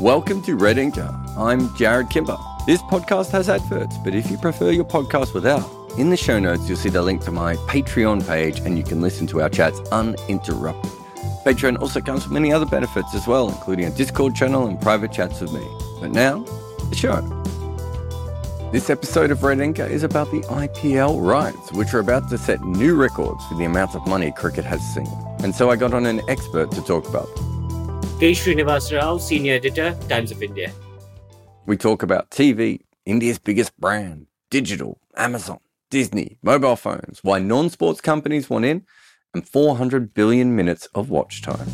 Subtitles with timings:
[0.00, 1.12] Welcome to Red Inker.
[1.36, 2.38] I'm Jarrod Kimber.
[2.68, 5.68] This podcast has adverts, but if you prefer your podcast without,
[5.98, 9.00] in the show notes you'll see the link to my Patreon page and you can
[9.00, 10.92] listen to our chats uninterrupted.
[11.44, 15.10] Patreon also comes with many other benefits as well, including a Discord channel and private
[15.10, 15.66] chats with me.
[16.00, 16.44] But now,
[16.90, 17.20] the show.
[18.70, 22.60] This episode of Red Inker is about the IPL rights, which are about to set
[22.60, 25.08] new records for the amount of money cricket has seen.
[25.40, 27.47] And so I got on an expert to talk about them.
[28.18, 28.32] K.
[28.32, 30.72] Shriniwas Rao, Senior Editor, Times of India.
[31.66, 38.00] We talk about TV, India's biggest brand, digital, Amazon, Disney, mobile phones, why non sports
[38.00, 38.84] companies want in,
[39.34, 41.68] and 400 billion minutes of watch time.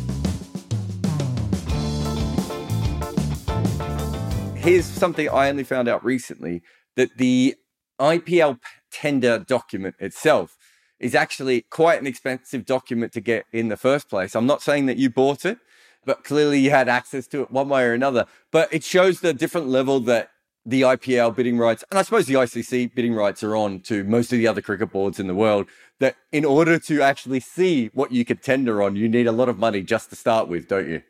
[4.55, 6.61] Here's something I only found out recently
[6.95, 7.55] that the
[7.99, 8.59] IPL
[8.91, 10.57] tender document itself
[10.99, 14.35] is actually quite an expensive document to get in the first place.
[14.35, 15.57] I'm not saying that you bought it,
[16.05, 18.25] but clearly you had access to it one way or another.
[18.51, 20.29] But it shows the different level that
[20.65, 24.33] the IPL bidding rights, and I suppose the ICC bidding rights are on to most
[24.33, 25.67] of the other cricket boards in the world.
[25.99, 29.47] That in order to actually see what you could tender on, you need a lot
[29.47, 31.03] of money just to start with, don't you?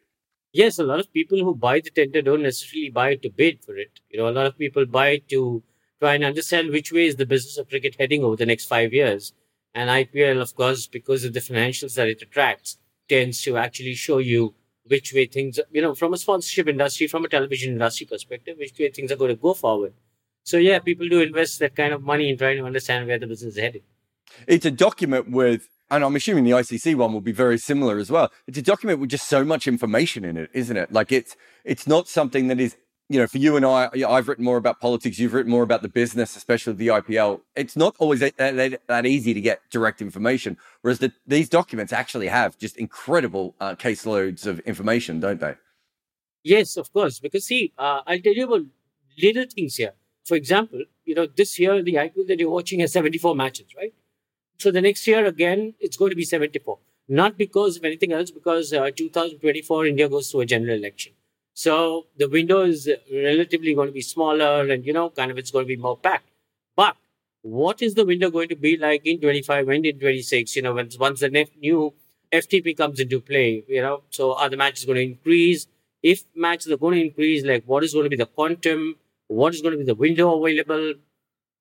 [0.54, 3.64] Yes, a lot of people who buy the tender don't necessarily buy it to bid
[3.64, 4.00] for it.
[4.10, 5.64] You know, a lot of people buy it to
[6.00, 8.94] try and understand which way is the business of cricket heading over the next five
[8.94, 9.34] years.
[9.74, 12.78] And IPL, of course, because of the financials that it attracts,
[13.10, 14.54] tends to actually show you
[14.88, 18.78] which way things, you know, from a sponsorship industry, from a television industry perspective, which
[18.80, 19.94] way things are going to go forward.
[20.44, 23.28] So, yeah, people do invest that kind of money in trying to understand where the
[23.28, 23.84] business is headed.
[24.48, 28.12] It's a document with, and I'm assuming the ICC one will be very similar as
[28.12, 28.32] well.
[28.48, 30.92] It's a document with just so much information in it, isn't it?
[30.92, 32.76] Like it's it's not something that is
[33.08, 35.20] you know, for you and I, I've written more about politics.
[35.20, 37.42] You've written more about the business, especially the IPL.
[37.56, 41.94] It's not always that, that, that easy to get direct information, whereas the, these documents
[41.94, 45.56] actually have just incredible uh, caseloads of information, don't they?
[46.44, 47.20] Yes, of course.
[47.20, 48.66] Because see, uh, I'll tell you about
[49.22, 49.94] little things here.
[50.26, 53.94] For example, you know, this year the IPL that you're watching has 74 matches, right?
[54.58, 56.80] So the next year again, it's going to be 74.
[57.08, 61.14] Not because of anything else, because uh, 2024 India goes through a general election.
[61.56, 65.52] So the window is relatively going to be smaller and, you know, kind of it's
[65.52, 66.30] going to be more packed.
[66.76, 66.98] But
[67.44, 70.54] what is the window going to be like in 25 and in 26?
[70.58, 71.94] You know, when, once the new
[72.32, 75.68] FTP comes into play, you know, so are the matches going to increase?
[76.04, 78.98] If matches are going to increase, like what is going to be the quantum?
[79.28, 80.96] What is going to be the window available?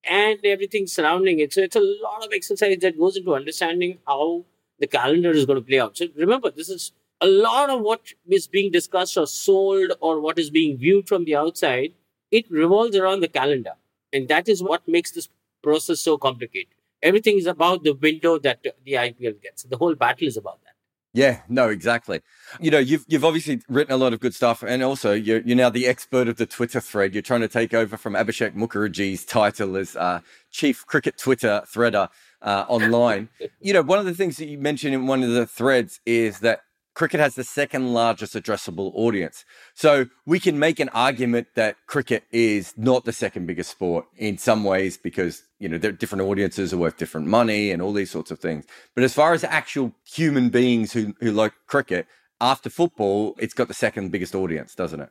[0.02, 1.52] And everything surrounding it.
[1.52, 4.44] So it's a lot of exercise that goes into understanding how
[4.80, 5.96] the calendar is going to play out.
[5.96, 6.92] So remember, this is
[7.24, 11.24] a lot of what is being discussed or sold or what is being viewed from
[11.24, 11.94] the outside,
[12.30, 13.74] it revolves around the calendar.
[14.12, 15.28] And that is what makes this
[15.62, 16.74] process so complicated.
[17.02, 19.62] Everything is about the window that the IPL gets.
[19.62, 20.74] The whole battle is about that.
[21.14, 22.20] Yeah, no, exactly.
[22.60, 25.56] You know, you've you've obviously written a lot of good stuff, and also you're you're
[25.56, 27.14] now the expert of the Twitter thread.
[27.14, 30.20] You're trying to take over from Abhishek Mukherjee's title as uh,
[30.50, 32.08] chief cricket Twitter threader
[32.42, 33.28] uh, online.
[33.60, 36.40] you know, one of the things that you mentioned in one of the threads is
[36.40, 36.62] that
[36.94, 39.44] cricket has the second largest addressable audience.
[39.74, 44.38] So we can make an argument that cricket is not the second biggest sport in
[44.38, 47.92] some ways because, you know, there are different audiences are worth different money and all
[47.92, 48.64] these sorts of things.
[48.94, 52.06] But as far as actual human beings who, who like cricket,
[52.40, 55.10] after football, it's got the second biggest audience, doesn't it?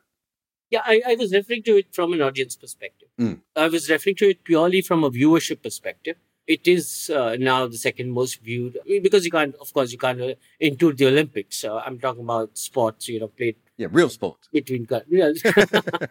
[0.70, 3.08] Yeah, I, I was referring to it from an audience perspective.
[3.20, 3.40] Mm.
[3.54, 7.76] I was referring to it purely from a viewership perspective it is uh, now the
[7.76, 11.06] second most viewed I mean, because you can't of course you can't uh, include the
[11.06, 15.42] olympics uh, i'm talking about sports you know played Yeah, real sports Between countries.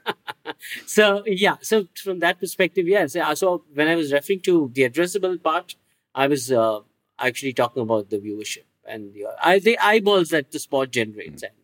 [0.85, 1.55] so, yeah.
[1.61, 3.13] So, from that perspective, yes.
[3.35, 5.75] So, when I was referring to the addressable part,
[6.13, 6.79] I was uh,
[7.19, 11.43] actually talking about the viewership and the, I, the eyeballs that the sport generates.
[11.43, 11.55] Mm-hmm.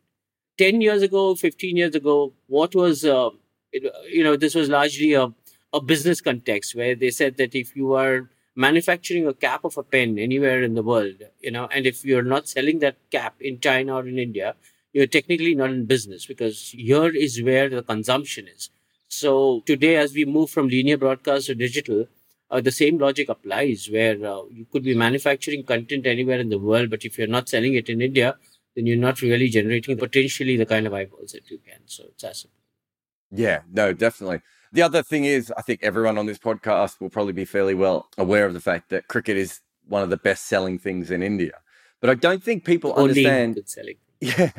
[0.61, 3.29] And 10 years ago, 15 years ago, what was, uh,
[3.71, 5.33] you know, this was largely a,
[5.73, 8.29] a business context where they said that if you are
[8.59, 12.29] manufacturing a cap of a pen anywhere in the world, you know, and if you're
[12.35, 14.53] not selling that cap in China or in India,
[14.91, 18.69] you're technically not in business because here is where the consumption is.
[19.07, 22.07] So today, as we move from linear broadcast to digital,
[22.51, 26.59] uh, the same logic applies where uh, you could be manufacturing content anywhere in the
[26.59, 28.35] world, but if you're not selling it in India,
[28.75, 31.79] then you're not really generating potentially the kind of eyeballs that you can.
[31.85, 32.57] So it's as simple.
[33.31, 34.41] Yeah, no, definitely.
[34.71, 38.07] The other thing is, I think everyone on this podcast will probably be fairly well
[38.17, 41.53] aware of the fact that cricket is one of the best selling things in India.
[42.01, 43.59] But I don't think people Only understand.
[44.21, 44.51] Yeah.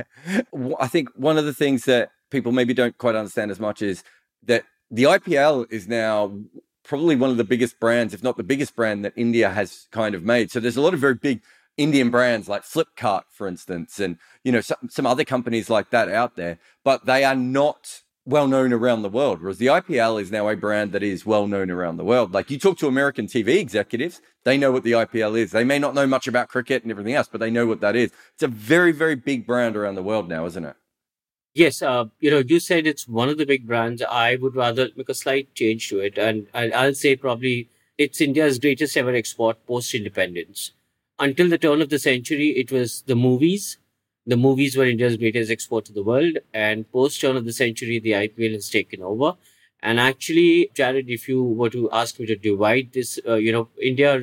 [0.78, 4.02] I think one of the things that people maybe don't quite understand as much is
[4.44, 6.34] that the IPL is now
[6.82, 10.14] probably one of the biggest brands, if not the biggest brand that India has kind
[10.14, 10.50] of made.
[10.50, 11.42] So there's a lot of very big
[11.76, 16.08] Indian brands like Flipkart, for instance, and you know some, some other companies like that
[16.08, 19.42] out there, but they are not well known around the world.
[19.42, 22.32] Whereas the IPL is now a brand that is well known around the world.
[22.32, 25.50] Like you talk to American TV executives, they know what the IPL is.
[25.50, 27.96] They may not know much about cricket and everything else, but they know what that
[27.96, 28.12] is.
[28.34, 30.76] It's a very, very big brand around the world now, isn't it?
[31.52, 34.02] Yes, uh, you know, you said it's one of the big brands.
[34.02, 37.68] I would rather make a slight change to it, and I'll say probably
[37.98, 40.72] it's India's greatest ever export post independence.
[41.18, 43.78] Until the turn of the century, it was the movies
[44.26, 46.38] the movies were India's greatest export to the world.
[46.52, 49.36] And post turn of the century, the IPL has taken over.
[49.82, 53.68] And actually, Jarrod, if you were to ask me to divide this, uh, you know,
[53.80, 54.20] India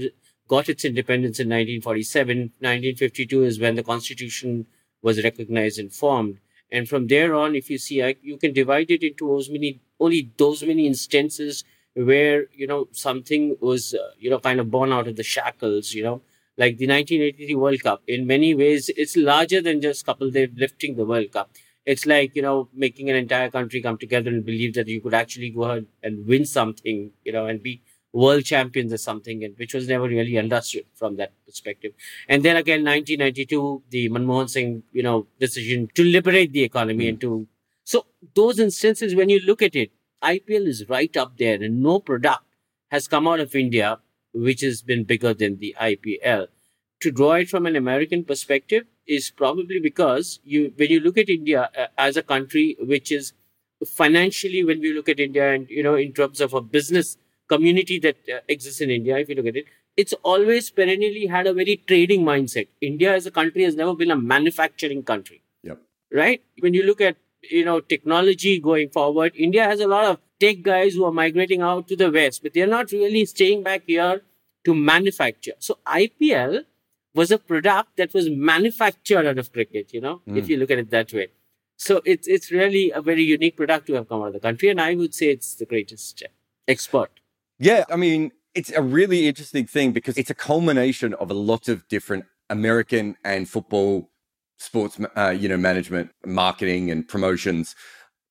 [0.47, 2.51] got its independence in 1947.
[2.59, 4.65] 1952 is when the constitution
[5.01, 6.39] was recognized and formed.
[6.71, 9.79] And from there on, if you see, I, you can divide it into those many,
[9.99, 11.63] only those many instances
[11.95, 15.93] where, you know, something was, uh, you know, kind of born out of the shackles,
[15.93, 16.21] you know,
[16.57, 18.01] like the 1983 World Cup.
[18.07, 21.51] In many ways, it's larger than just Kapil Dev's lifting the World Cup.
[21.85, 25.13] It's like, you know, making an entire country come together and believe that you could
[25.13, 27.81] actually go ahead and win something, you know, and be
[28.11, 31.93] world champions or something, and which was never really understood from that perspective.
[32.27, 37.09] And then again, 1992, the Manmohan Singh, you know, decision to liberate the economy mm.
[37.09, 37.47] and to,
[37.83, 39.91] so those instances, when you look at it,
[40.23, 42.43] IPL is right up there and no product
[42.89, 43.99] has come out of India
[44.33, 46.47] which has been bigger than the IPL.
[47.01, 51.29] To draw it from an American perspective is probably because you, when you look at
[51.29, 53.33] India uh, as a country which is
[53.85, 57.99] financially, when we look at India and, you know, in terms of a business community
[57.99, 59.65] that uh, exists in India, if you look at it,
[59.95, 62.67] it's always perennially had a very trading mindset.
[62.81, 65.41] India as a country has never been a manufacturing country.
[65.63, 65.79] Yep.
[66.11, 66.43] Right?
[66.59, 70.61] When you look at, you know, technology going forward, India has a lot of tech
[70.61, 74.21] guys who are migrating out to the West, but they're not really staying back here
[74.65, 75.53] to manufacture.
[75.59, 76.63] So IPL
[77.13, 80.37] was a product that was manufactured out of cricket, you know, mm.
[80.37, 81.29] if you look at it that way.
[81.77, 84.69] So it's it's really a very unique product to have come out of the country,
[84.69, 86.23] and I would say it's the greatest
[86.67, 87.11] export.
[87.59, 91.67] Yeah, I mean, it's a really interesting thing because it's a culmination of a lot
[91.67, 94.09] of different American and football
[94.57, 97.75] sports, uh, you know, management, marketing, and promotions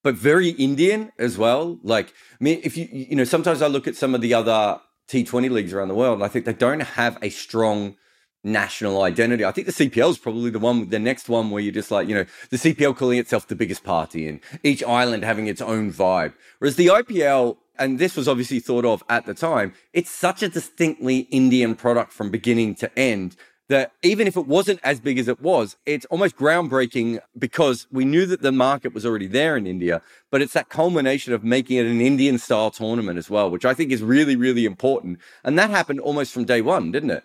[0.07, 1.81] but very Indian as well.
[1.83, 4.81] Like, I mean, if you, you know, sometimes I look at some of the other
[5.09, 7.97] T20 leagues around the world, and I think they don't have a strong
[8.45, 9.45] national identity.
[9.45, 12.07] I think the CPL is probably the one, the next one where you're just like,
[12.07, 15.93] you know, the CPL calling itself the biggest party and each island having its own
[15.93, 16.35] vibe.
[16.61, 20.49] Whereas the IPL, and this was obviously thought of at the time, it's such a
[20.49, 23.35] distinctly Indian product from beginning to end
[23.69, 28.05] that even if it wasn't as big as it was, it's almost groundbreaking because we
[28.05, 31.77] knew that the market was already there in India, but it's that culmination of making
[31.79, 35.19] it an Indian style tournament as well, which I think is really, really important.
[35.43, 37.25] And that happened almost from day one, didn't it?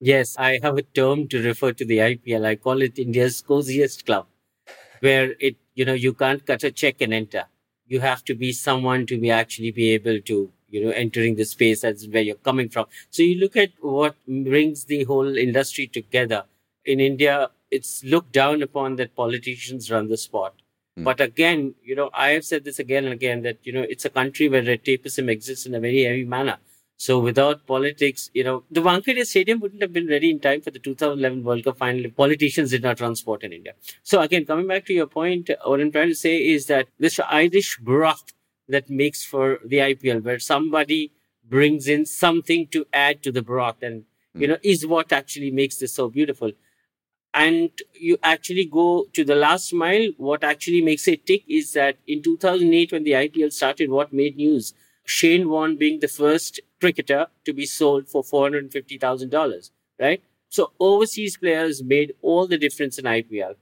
[0.00, 2.44] Yes, I have a term to refer to the IPL.
[2.44, 4.26] I call it India's coziest club,
[5.00, 7.44] where it, you know, you can't cut a check and enter.
[7.86, 11.44] You have to be someone to be actually be able to you know, entering the
[11.44, 11.82] space.
[11.82, 12.86] That's where you're coming from.
[13.10, 16.44] So you look at what brings the whole industry together.
[16.84, 20.54] In India, it's looked down upon that politicians run the sport.
[20.98, 21.04] Mm.
[21.04, 24.04] But again, you know, I have said this again and again that, you know, it's
[24.04, 26.58] a country where red tapeism exists in a very heavy manner.
[26.96, 30.70] So without politics, you know, the Wankhede Stadium wouldn't have been ready in time for
[30.70, 33.72] the 2011 World Cup final if politicians did not run sport in India.
[34.04, 37.18] So again, coming back to your point, what I'm trying to say is that this
[37.28, 38.32] Irish broth
[38.68, 41.12] that makes for the IPL, where somebody
[41.48, 44.04] brings in something to add to the broth and,
[44.34, 44.42] hmm.
[44.42, 46.52] you know, is what actually makes this so beautiful.
[47.34, 50.08] and you actually go to the last mile.
[50.18, 54.36] What actually makes it tick is that in 2008, when the IPL started, what made
[54.36, 54.74] news?
[55.04, 60.22] Shane Warne being the first cricketer to be sold for $450,000, right?
[60.48, 63.54] So overseas players made all the difference in IPL.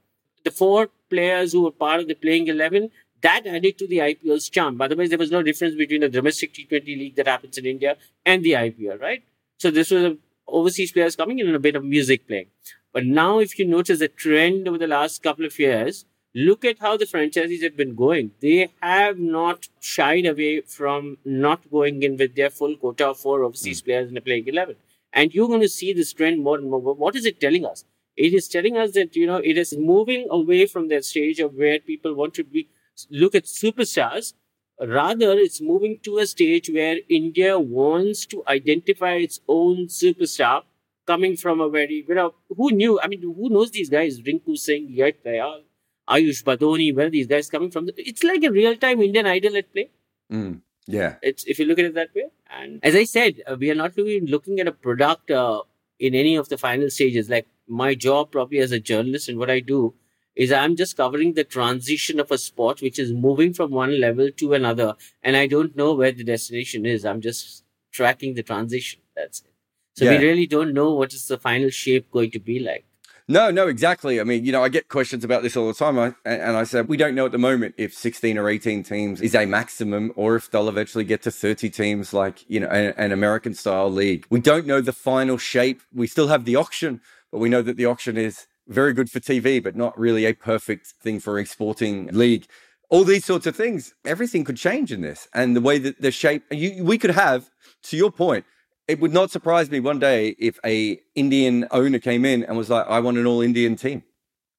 [0.45, 2.90] The four players who were part of the playing 11,
[3.22, 4.80] that added to the IPL's charm.
[4.80, 8.42] Otherwise, there was no difference between the domestic T20 league that happens in India and
[8.42, 9.22] the IPL, right?
[9.58, 12.46] So this was overseas players coming in and a bit of music playing.
[12.92, 16.78] But now, if you notice a trend over the last couple of years, look at
[16.78, 18.32] how the franchises have been going.
[18.40, 23.44] They have not shied away from not going in with their full quota of four
[23.44, 23.84] overseas mm.
[23.84, 24.76] players in the playing 11.
[25.12, 26.80] And you're going to see this trend more and more.
[26.80, 27.84] What is it telling us?
[28.16, 31.54] It is telling us that, you know, it is moving away from that stage of
[31.54, 32.68] where people want to be,
[33.11, 34.35] look at superstars.
[34.80, 40.62] Rather, it's moving to a stage where India wants to identify its own superstar
[41.07, 42.99] coming from a very, you know, who knew?
[43.02, 44.21] I mean, who knows these guys?
[44.23, 45.62] Rinku Singh, Yash Dayal,
[46.09, 47.90] Ayush Badoni, where these guys coming from?
[47.97, 49.90] It's like a real time Indian idol at play.
[50.33, 51.16] Mm, yeah.
[51.23, 52.26] It's if you look at it that way.
[52.50, 55.62] And as I said, uh, we are not really looking at a product uh,
[55.99, 57.28] in any of the final stages.
[57.28, 59.95] Like my job, probably as a journalist, and what I do
[60.40, 64.30] is I'm just covering the transition of a sport which is moving from one level
[64.38, 67.04] to another, and I don't know where the destination is.
[67.04, 69.00] I'm just tracking the transition.
[69.14, 69.52] That's it.
[69.97, 70.12] So yeah.
[70.12, 72.87] we really don't know what is the final shape going to be like.
[73.28, 74.18] No, no, exactly.
[74.18, 75.99] I mean, you know, I get questions about this all the time.
[75.99, 79.20] I, and I said, we don't know at the moment if 16 or 18 teams
[79.20, 82.94] is a maximum or if they'll eventually get to 30 teams like, you know, an,
[82.97, 84.26] an American style league.
[84.30, 85.82] We don't know the final shape.
[85.94, 89.20] We still have the auction, but we know that the auction is very good for
[89.20, 92.46] TV, but not really a perfect thing for a sporting league.
[92.88, 95.28] All these sorts of things, everything could change in this.
[95.34, 97.50] And the way that the shape, you, we could have,
[97.84, 98.44] to your point,
[98.88, 102.70] it would not surprise me one day if a Indian owner came in and was
[102.70, 104.02] like, "I want an all Indian team."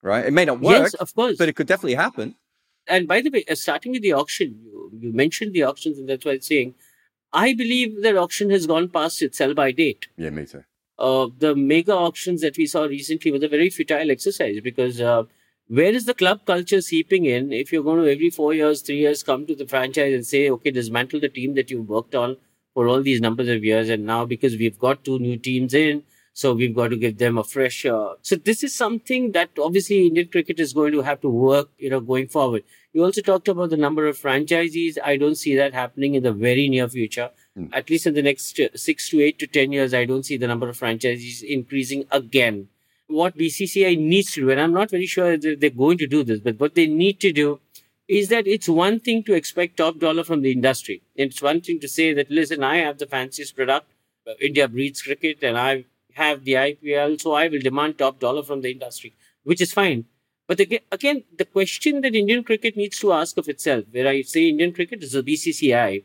[0.02, 0.26] Right?
[0.26, 2.36] It may not work, yes, of course, but it could definitely happen.
[2.88, 6.08] And by the way, uh, starting with the auction, you, you mentioned the auctions, and
[6.08, 6.76] that's why I'm saying,
[7.34, 10.08] I believe that auction has gone past its sell by date.
[10.18, 10.64] Yeah, me too.
[11.00, 15.24] Uh, the mega auctions that we saw recently was a very futile exercise because uh,
[15.68, 19.00] where is the club culture seeping in if you're going to every four years, three
[19.00, 22.38] years come to the franchise and say, okay, dismantle the team that you worked on
[22.74, 23.90] for all these numbers of years.
[23.90, 27.38] And now because we've got two new teams in, so we've got to give them
[27.38, 27.86] a fresh.
[27.86, 31.70] Uh, so this is something that obviously Indian cricket is going to have to work,
[31.78, 32.64] you know, going forward.
[32.94, 34.98] You also talked about the number of franchisees.
[35.04, 37.32] I don't see that happening in the very near future.
[37.58, 37.70] Mm.
[37.74, 40.48] At least in the next six to eight to ten years, I don't see the
[40.48, 42.70] number of franchisees increasing again.
[43.08, 46.24] What BCCI needs to do, and I'm not very sure that they're going to do
[46.24, 47.60] this, but what they need to do
[48.08, 51.02] is that it's one thing to expect top dollar from the industry.
[51.16, 53.88] It's one thing to say that, listen, I have the fanciest product.
[54.28, 58.44] Uh, India breeds cricket and I have the IPL, so I will demand top dollar
[58.44, 60.06] from the industry, which is fine.
[60.48, 64.22] But again, again, the question that Indian cricket needs to ask of itself, where I
[64.22, 66.04] say Indian cricket is the BCCI,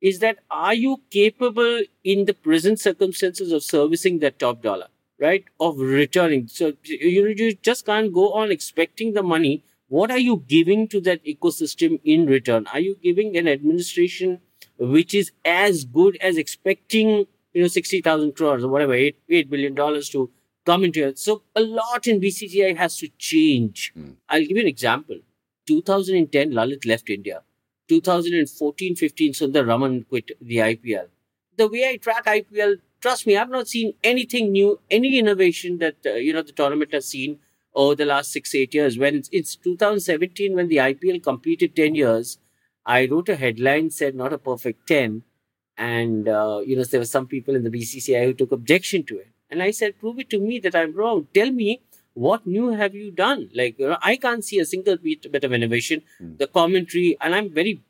[0.00, 4.88] is that are you capable in the present circumstances of servicing that top dollar,
[5.20, 5.44] right?
[5.58, 6.48] Of returning.
[6.48, 11.00] So you, you just can't go on expecting the money what are you giving to
[11.02, 12.66] that ecosystem in return?
[12.72, 14.40] Are you giving an administration
[14.78, 19.74] which is as good as expecting, you know, 60,000 crores or whatever, $8, $8 billion
[19.74, 20.30] to
[20.66, 21.18] come into it?
[21.18, 23.94] So a lot in BCCI has to change.
[23.98, 24.16] Mm.
[24.28, 25.18] I'll give you an example.
[25.66, 27.42] 2010, Lalit left India.
[27.88, 31.08] 2014 15, Sundar Raman quit the IPL.
[31.56, 35.96] The way I track IPL, trust me, I've not seen anything new, any innovation that,
[36.06, 37.38] uh, you know, the tournament has seen
[37.74, 38.98] over the last six, eight years.
[38.98, 42.38] When it's, it's 2017, when the IPL completed 10 years,
[42.86, 45.22] I wrote a headline said not a perfect 10.
[45.76, 49.18] And, uh, you know, there were some people in the BCCI who took objection to
[49.18, 49.28] it.
[49.50, 51.28] And I said, prove it to me that I'm wrong.
[51.32, 51.82] Tell me
[52.26, 53.48] what new have you done?
[53.54, 56.02] Like, you know, I can't see a single bit, bit of innovation.
[56.20, 56.38] Mm.
[56.38, 57.80] The commentary, and I'm very,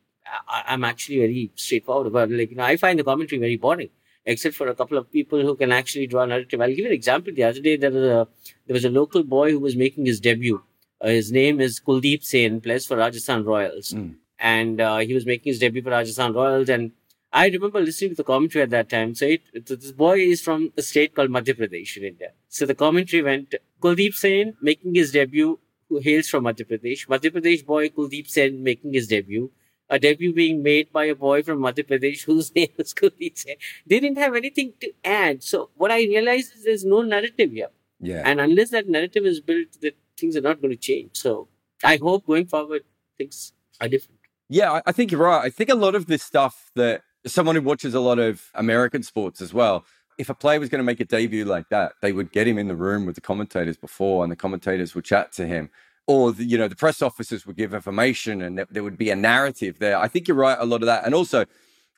[0.49, 2.39] I, am actually very straightforward about it.
[2.39, 3.91] Like, you know, I find the commentary very boring
[4.27, 6.61] except for a couple of people who can actually draw a narrative.
[6.61, 7.33] I'll give you an example.
[7.35, 8.29] The other day, there was a,
[8.67, 10.63] there was a local boy who was making his debut.
[11.01, 13.95] Uh, his name is Kuldeep Sen, plays for Rajasthan Royals.
[13.95, 14.17] Mm.
[14.39, 16.69] And uh, he was making his debut for Rajasthan Royals.
[16.69, 16.93] And
[17.33, 19.15] I remember listening to the commentary at that time.
[19.15, 22.33] So it, this boy is from a state called Madhya Pradesh in India.
[22.49, 25.59] So the commentary went, Kuldeep Sen making his debut,
[25.89, 27.07] who hails from Madhya Pradesh.
[27.07, 29.51] Madhya Pradesh boy Kuldeep Sen making his debut
[29.91, 33.57] a debut being made by a boy from Madhya Pradesh whose name was Kuldeep Sen.
[33.87, 35.43] They didn't have anything to add.
[35.43, 37.69] So what I realized is there's no narrative here.
[38.01, 38.23] Yeah.
[38.25, 41.11] And unless that narrative is built, that things are not going to change.
[41.15, 41.49] So
[41.83, 42.83] I hope going forward
[43.17, 44.21] things are different.
[44.49, 45.45] Yeah, I think you're right.
[45.45, 49.03] I think a lot of this stuff that someone who watches a lot of American
[49.03, 49.85] sports as well,
[50.19, 52.59] if a player was going to make a debut like that, they would get him
[52.59, 55.71] in the room with the commentators before, and the commentators would chat to him,
[56.07, 59.17] or the, you know the press officers would give information, and there, would be a
[59.17, 59.97] narrative there.
[59.97, 61.47] I think you're right, a lot of that, and also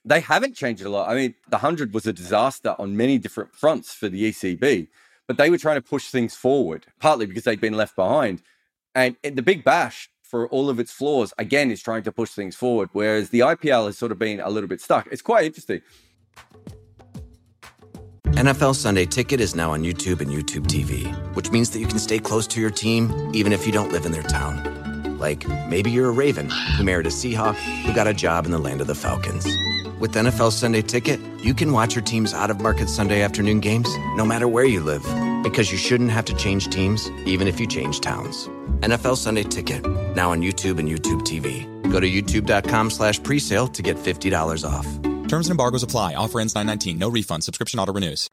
[0.04, 1.08] they haven't changed a lot.
[1.08, 4.88] I mean, the hundred was a disaster on many different fronts for the ECB,
[5.26, 8.42] but they were trying to push things forward, partly because they'd been left behind,
[8.94, 10.09] and the Big Bash.
[10.30, 13.86] For all of its flaws, again, is trying to push things forward, whereas the IPL
[13.86, 15.08] has sort of been a little bit stuck.
[15.10, 15.82] It's quite interesting.
[18.26, 21.98] NFL Sunday Ticket is now on YouTube and YouTube TV, which means that you can
[21.98, 25.18] stay close to your team even if you don't live in their town.
[25.18, 28.58] Like maybe you're a Raven who married a Seahawk who got a job in the
[28.60, 29.44] land of the Falcons.
[29.98, 33.92] With NFL Sunday Ticket, you can watch your team's out of market Sunday afternoon games
[34.14, 35.02] no matter where you live
[35.42, 38.48] because you shouldn't have to change teams even if you change towns.
[38.80, 41.66] NFL Sunday Ticket, now on YouTube and YouTube TV.
[41.90, 44.86] Go to youtube.com slash presale to get $50 off.
[45.28, 46.14] Terms and embargoes apply.
[46.14, 46.98] Offer ends 919.
[46.98, 47.44] No refund.
[47.44, 48.28] Subscription auto renews.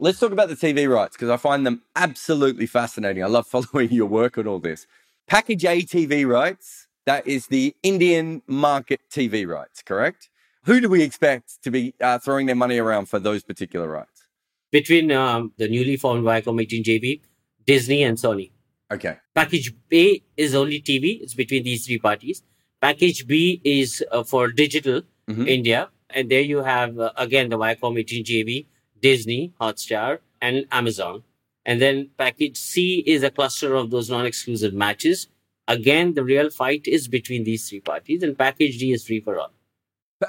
[0.00, 3.24] Let's talk about the TV rights because I find them absolutely fascinating.
[3.24, 4.86] I love following your work on all this.
[5.26, 10.28] Package A TV rights, that is the Indian market TV rights, correct?
[10.64, 14.26] Who do we expect to be uh, throwing their money around for those particular rights?
[14.70, 17.22] Between um, the newly formed Viacom 18 JV,
[17.66, 18.52] Disney, and Sony.
[18.90, 19.16] Okay.
[19.34, 21.20] Package A is only TV.
[21.20, 22.42] It's between these three parties.
[22.80, 25.46] Package B is uh, for digital mm-hmm.
[25.46, 25.90] India.
[26.10, 28.66] And there you have, uh, again, the Viacom 18 JV,
[29.02, 31.22] Disney, Hotstar, and Amazon.
[31.66, 35.28] And then package C is a cluster of those non exclusive matches.
[35.66, 39.38] Again, the real fight is between these three parties, and package D is free for
[39.38, 39.52] all.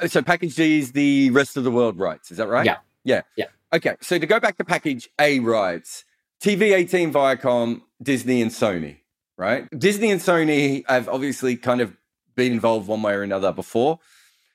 [0.08, 2.30] So, package D is the rest of the world rights.
[2.30, 2.66] Is that right?
[2.66, 2.78] Yeah.
[3.06, 3.22] Yeah.
[3.38, 3.46] Yeah.
[3.72, 3.96] Okay.
[4.02, 6.04] So, to go back to package A rights,
[6.42, 9.00] TV 18, Viacom, Disney, and Sony,
[9.38, 9.68] right?
[9.78, 11.98] Disney and Sony have obviously kind of
[12.36, 14.00] been involved one way or another before.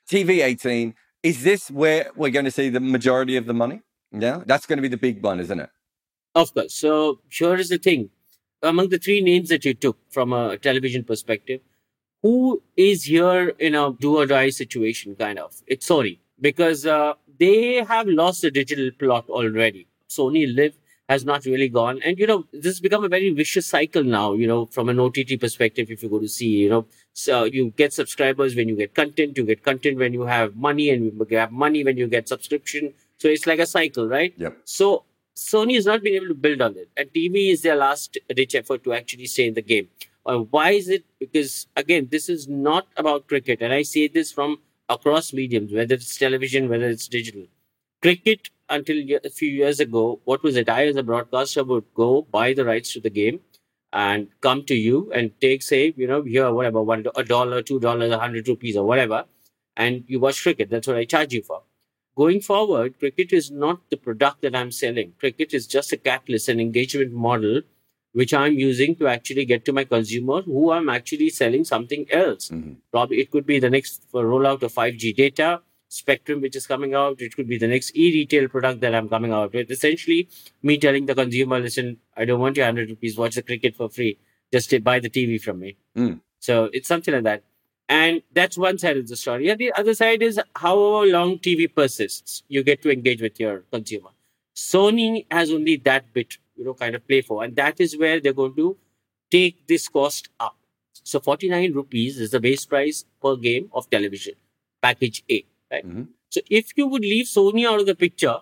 [0.08, 3.82] TV 18, is this where we're going to see the majority of the money?
[4.12, 5.68] Yeah, that's going to be the big one, isn't it?
[6.34, 6.74] Of course.
[6.74, 8.10] So, here is the thing
[8.62, 11.60] among the three names that you took from a television perspective,
[12.22, 15.54] who is here in a do or die situation, kind of?
[15.66, 19.86] It's Sony, because uh, they have lost the digital plot already.
[20.08, 20.74] Sony LIV
[21.08, 22.00] has not really gone.
[22.02, 24.98] And, you know, this has become a very vicious cycle now, you know, from an
[24.98, 28.76] OTT perspective, if you go to see, you know, so you get subscribers when you
[28.76, 32.06] get content, you get content when you have money, and you have money when you
[32.06, 32.94] get subscription.
[33.18, 34.32] So it's like a cycle, right?
[34.36, 34.58] Yep.
[34.64, 35.04] So
[35.36, 36.88] Sony has not been able to build on it.
[36.96, 39.88] And TV is their last ditch effort to actually stay in the game.
[40.26, 41.04] Uh, why is it?
[41.18, 43.60] Because, again, this is not about cricket.
[43.60, 47.46] And I say this from across mediums, whether it's television, whether it's digital.
[48.00, 50.68] Cricket until a few years ago, what was it?
[50.68, 53.40] I, as a broadcaster, would go buy the rights to the game
[53.92, 57.80] and come to you and take, say, you know, here, whatever, one, a dollar, two
[57.80, 59.24] dollars, a hundred rupees, or whatever,
[59.76, 60.70] and you watch cricket.
[60.70, 61.62] That's what I charge you for.
[62.16, 65.14] Going forward, cricket is not the product that I'm selling.
[65.18, 67.62] Cricket is just a catalyst, an engagement model,
[68.12, 72.48] which I'm using to actually get to my consumer who I'm actually selling something else.
[72.48, 72.74] Mm-hmm.
[72.92, 75.60] Probably it could be the next rollout of 5G data
[75.94, 77.20] spectrum which is coming out.
[77.20, 79.70] It could be the next e-retail product that I'm coming out with.
[79.70, 80.28] Essentially,
[80.62, 83.88] me telling the consumer, listen, I don't want your 100 rupees, watch the cricket for
[83.88, 84.18] free.
[84.52, 85.76] Just buy the TV from me.
[85.96, 86.20] Mm.
[86.40, 87.44] So it's something like that.
[87.88, 89.50] And that's one side of the story.
[89.50, 92.42] And the other side is how long TV persists.
[92.48, 94.10] You get to engage with your consumer.
[94.54, 97.44] Sony has only that bit, you know, kind of play for.
[97.44, 98.76] And that is where they're going to
[99.30, 100.56] take this cost up.
[101.02, 104.34] So 49 rupees is the base price per game of television,
[104.80, 105.44] package A.
[105.70, 105.86] Right?
[105.86, 106.02] Mm-hmm.
[106.30, 108.36] So if you would leave Sony out of the picture,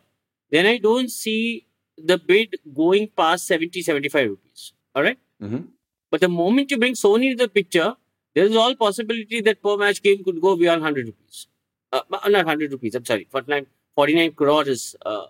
[0.50, 4.72] then I don't see the bid going past 70, 75 rupees.
[4.94, 5.18] All right?
[5.42, 5.62] mm-hmm.
[6.10, 7.96] But the moment you bring Sony into the picture,
[8.34, 11.46] there is all possibility that per match game could go beyond 100 rupees.
[11.92, 13.26] Uh, not 100 rupees, I'm sorry.
[13.30, 15.24] 49, 49 crores uh,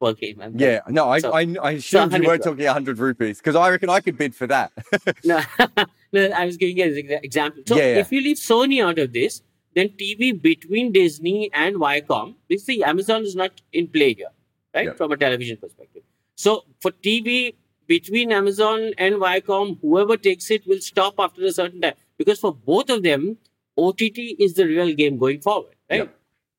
[0.00, 0.42] per game.
[0.56, 3.70] Yeah, no, I, so, I, I assumed so you were talking 100 rupees because I
[3.70, 4.72] reckon I could bid for that.
[5.24, 5.42] no,
[6.12, 7.62] no, I was giving you an example.
[7.66, 7.98] So yeah, yeah.
[7.98, 9.42] if you leave Sony out of this,
[9.78, 14.32] then TV between Disney and Viacom, this see Amazon is not in play here,
[14.74, 14.86] right?
[14.86, 14.94] Yeah.
[14.94, 16.02] From a television perspective.
[16.34, 17.54] So for TV
[17.86, 21.94] between Amazon and Viacom, whoever takes it will stop after a certain time.
[22.18, 23.38] Because for both of them,
[23.76, 26.02] OTT is the real game going forward, right?
[26.02, 26.08] Yeah.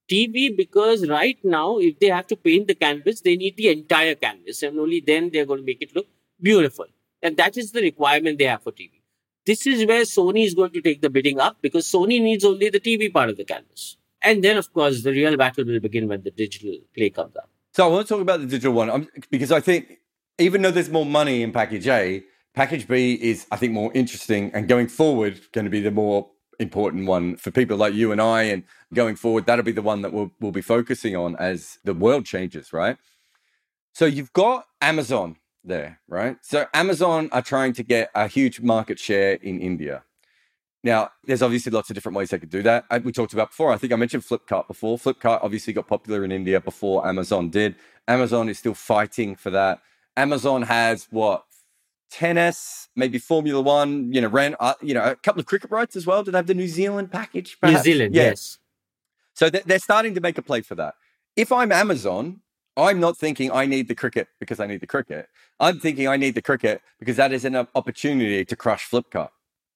[0.10, 4.16] TV, because right now, if they have to paint the canvas, they need the entire
[4.16, 6.08] canvas, and only then they're going to make it look
[6.42, 6.86] beautiful.
[7.22, 8.99] And that is the requirement they have for TV.
[9.46, 12.70] This is where Sony is going to take the bidding up because Sony needs only
[12.70, 13.98] the TV part of the canvas.
[14.22, 17.50] And then, of course, the real battle will begin when the digital play comes up.
[17.74, 20.00] So I want to talk about the digital one um, because I think
[20.38, 22.24] even though there's more money in package A,
[22.54, 26.30] package B is, I think, more interesting and going forward going to be the more
[26.60, 28.44] important one for people like you and I.
[28.44, 31.94] And going forward, that'll be the one that we'll, we'll be focusing on as the
[31.94, 32.98] world changes, right?
[33.94, 36.38] So you've got Amazon there, right?
[36.42, 40.04] So Amazon are trying to get a huge market share in India.
[40.84, 42.86] Now, there's obviously lots of different ways they could do that.
[43.04, 43.74] we talked about before.
[43.74, 44.98] I think I mentioned Flipkart before.
[44.98, 47.76] Flipkart obviously got popular in India before Amazon did.
[48.08, 49.82] Amazon is still fighting for that.
[50.16, 51.44] Amazon has what
[52.10, 54.12] tennis, maybe Formula One.
[54.12, 56.24] You know, ran uh, you know a couple of cricket rights as well.
[56.24, 57.58] Did they have the New Zealand package?
[57.60, 57.86] Perhaps?
[57.86, 58.58] New Zealand, yes.
[59.34, 60.96] So they're starting to make a play for that.
[61.36, 62.42] If I'm Amazon,
[62.84, 65.28] I'm not thinking I need the cricket because I need the cricket.
[65.60, 69.30] I'm thinking I need the cricket because that is an opportunity to crush Flipkart,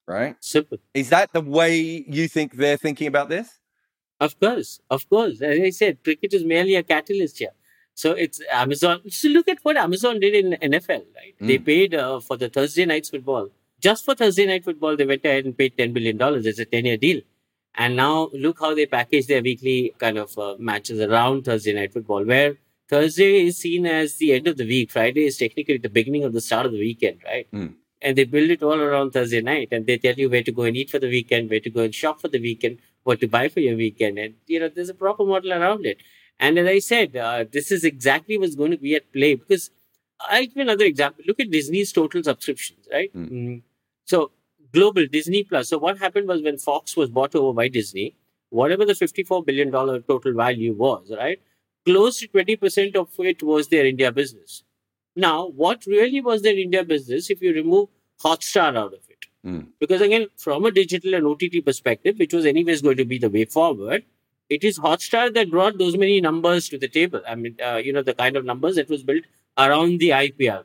[0.06, 0.36] right?
[0.40, 0.78] Simple.
[0.94, 3.60] Is that the way you think they're thinking about this?
[4.20, 5.40] Of course, of course.
[5.40, 7.50] As I said, cricket is merely a catalyst here.
[7.94, 9.02] So it's Amazon.
[9.08, 11.34] So look at what Amazon did in NFL, right?
[11.40, 11.46] Mm.
[11.46, 13.48] They paid uh, for the Thursday night's football.
[13.80, 16.18] Just for Thursday night football, they went ahead and paid $10 billion.
[16.46, 17.20] It's a 10 year deal.
[17.76, 21.92] And now look how they package their weekly kind of uh, matches around Thursday night
[21.92, 22.54] football, where
[22.88, 24.90] Thursday is seen as the end of the week.
[24.90, 27.50] Friday is technically the beginning of the start of the weekend, right?
[27.52, 27.74] Mm.
[28.02, 30.62] And they build it all around Thursday night and they tell you where to go
[30.62, 33.26] and eat for the weekend, where to go and shop for the weekend, what to
[33.26, 34.18] buy for your weekend.
[34.18, 35.98] And, you know, there's a proper model around it.
[36.38, 39.70] And as I said, uh, this is exactly what's going to be at play because
[40.20, 41.24] I'll give you another example.
[41.26, 43.14] Look at Disney's total subscriptions, right?
[43.14, 43.30] Mm.
[43.30, 43.62] Mm.
[44.04, 44.32] So,
[44.72, 45.68] global Disney Plus.
[45.68, 48.16] So, what happened was when Fox was bought over by Disney,
[48.50, 51.40] whatever the $54 billion total value was, right?
[51.84, 54.62] Close to 20% of it was their India business.
[55.16, 57.88] Now, what really was their India business if you remove
[58.22, 59.26] Hotstar out of it?
[59.46, 59.68] Mm.
[59.78, 63.30] Because again, from a digital and OTT perspective, which was anyways going to be the
[63.30, 64.04] way forward,
[64.48, 67.20] it is Hotstar that brought those many numbers to the table.
[67.28, 69.24] I mean, uh, you know, the kind of numbers that was built
[69.56, 70.64] around the IPL.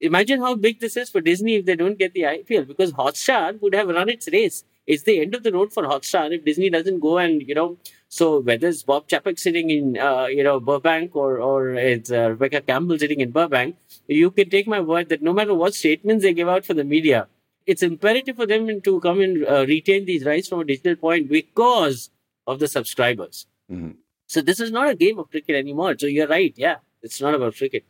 [0.00, 3.60] Imagine how big this is for Disney if they don't get the IPL, because Hotstar
[3.60, 4.64] would have run its race.
[4.90, 7.78] It's the end of the road for Hotstar if Disney doesn't go and, you know,
[8.08, 12.30] so whether it's Bob Chapek sitting in, uh, you know, Burbank or, or it's uh,
[12.30, 13.76] Rebecca Campbell sitting in Burbank,
[14.08, 16.82] you can take my word that no matter what statements they give out for the
[16.82, 17.28] media,
[17.66, 21.28] it's imperative for them to come and uh, retain these rights from a digital point
[21.28, 22.10] because
[22.48, 23.46] of the subscribers.
[23.70, 23.92] Mm-hmm.
[24.26, 25.94] So this is not a game of cricket anymore.
[25.98, 26.52] So you're right.
[26.56, 27.84] Yeah, it's not about cricket.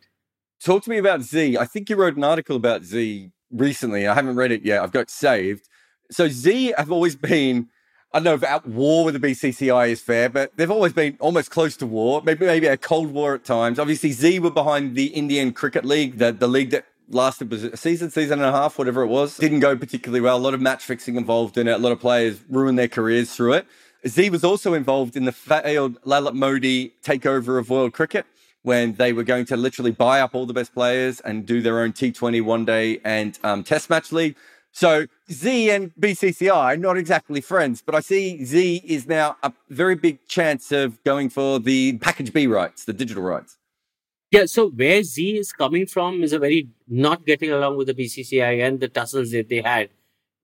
[0.62, 1.56] Talk to me about Zee.
[1.56, 4.06] I think you wrote an article about Zee recently.
[4.06, 4.82] I haven't read it yet.
[4.82, 5.66] I've got saved.
[6.10, 7.68] So Zee have always been
[8.12, 11.16] I don't know if at war with the BCCI is fair, but they've always been
[11.20, 13.78] almost close to war, maybe maybe a cold war at times.
[13.78, 17.76] Obviously, Zee were behind the Indian Cricket League, the, the league that lasted was a
[17.76, 19.36] season, season and a half, whatever it was.
[19.36, 20.36] Didn't go particularly well.
[20.36, 21.72] A lot of match fixing involved in it.
[21.72, 23.66] A lot of players ruined their careers through it.
[24.08, 28.26] Zee was also involved in the failed Lalit Modi takeover of world cricket
[28.62, 31.80] when they were going to literally buy up all the best players and do their
[31.80, 34.36] own T20 one day and um, test match league.
[34.72, 39.94] So Zee and BCCI not exactly friends, but I see Zee is now a very
[39.94, 43.56] big chance of going for the package B rights, the digital rights.
[44.30, 47.94] Yeah, so where Zee is coming from is a very not getting along with the
[47.94, 49.90] BCCI and the tussles that they had.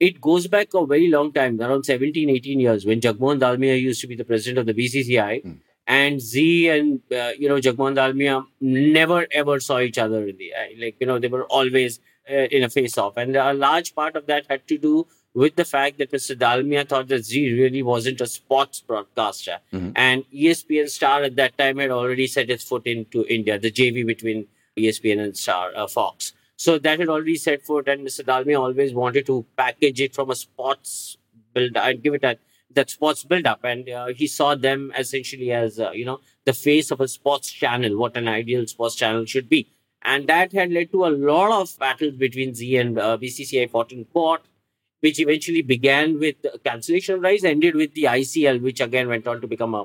[0.00, 4.00] It goes back a very long time, around 17, 18 years, when Jagmohan Dalmia used
[4.00, 5.44] to be the president of the BCCI.
[5.44, 5.58] Mm.
[5.86, 10.52] And Zee and, uh, you know, Jagmohan Dalmia never ever saw each other in the
[10.52, 10.74] eye.
[10.78, 13.16] Like, you know, they were always uh, in a face off.
[13.16, 16.34] And a large part of that had to do with the fact that Mr.
[16.34, 19.58] Dalmia thought that Zee really wasn't a sports broadcaster.
[19.72, 19.90] Mm-hmm.
[19.94, 24.06] And ESPN Star at that time had already set its foot into India, the JV
[24.06, 24.46] between
[24.78, 26.32] ESPN and Star, uh, Fox.
[26.56, 28.24] So that had already set foot, and Mr.
[28.24, 31.18] Dalmia always wanted to package it from a sports
[31.52, 32.38] build and give it a
[32.76, 36.52] that sports build up and uh, he saw them essentially as uh, you know the
[36.52, 39.66] face of a sports channel what an ideal sports channel should be
[40.06, 43.90] and that had led to a lot of battles between Zee and uh, BCCI fought
[43.90, 44.42] in court,
[45.00, 49.40] which eventually began with cancellation of rights, ended with the ICL, which again went on
[49.40, 49.84] to become a,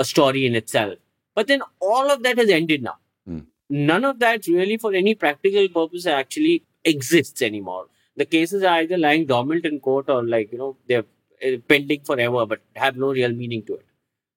[0.00, 0.98] a story in itself.
[1.36, 2.96] But then all of that has ended now.
[3.28, 3.46] Mm.
[3.70, 7.86] None of that really, for any practical purpose, actually exists anymore.
[8.16, 11.04] The cases are either lying dormant in court or, like, you know, they're
[11.46, 13.86] uh, pending forever but have no real meaning to it.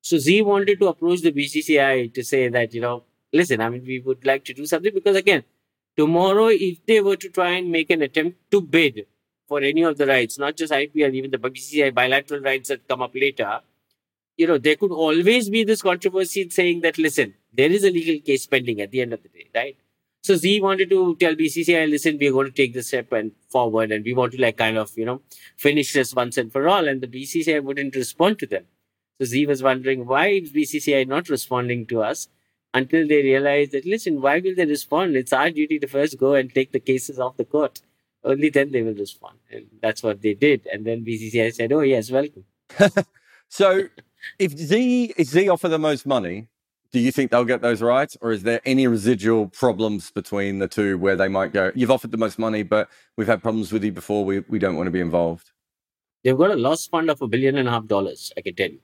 [0.02, 3.84] So Zee wanted to approach the BCCI to say that, you know, listen, I mean,
[3.86, 5.44] we would like to do something because again,
[5.98, 9.08] tomorrow, if they were to try and make an attempt to bid
[9.48, 13.02] for any of the rights, not just IPL, even the BCCI bilateral rights that come
[13.02, 13.62] up later,
[14.38, 18.20] you know, there could always be this controversy saying that, listen, there is a legal
[18.20, 19.78] case pending at the end of the day, right?
[20.24, 23.92] So Zee wanted to tell BCCI, listen, we're going to take this step and forward
[23.92, 25.22] and we want to like kind of, you know,
[25.58, 26.88] finish this once and for all.
[26.88, 28.64] And the BCCI wouldn't respond to them.
[29.20, 32.30] So Zee was wondering, why is BCCI not responding to us?
[32.74, 35.16] Until they realize that, listen, why will they respond?
[35.16, 37.82] It's our duty to first go and take the cases off the court.
[38.24, 39.38] Only then they will respond.
[39.52, 40.68] And that's what they did.
[40.72, 42.46] And then BCCI said, oh, yes, welcome.
[43.50, 43.88] so
[44.40, 46.48] if Zee, if Zee offer the most money,
[46.92, 48.16] do you think they'll get those rights?
[48.22, 52.12] Or is there any residual problems between the two where they might go, you've offered
[52.12, 54.24] the most money, but we've had problems with you before.
[54.24, 55.52] We, we don't want to be involved.
[56.24, 58.70] They've got a loss fund of a billion and a half dollars, I can tell
[58.70, 58.80] you.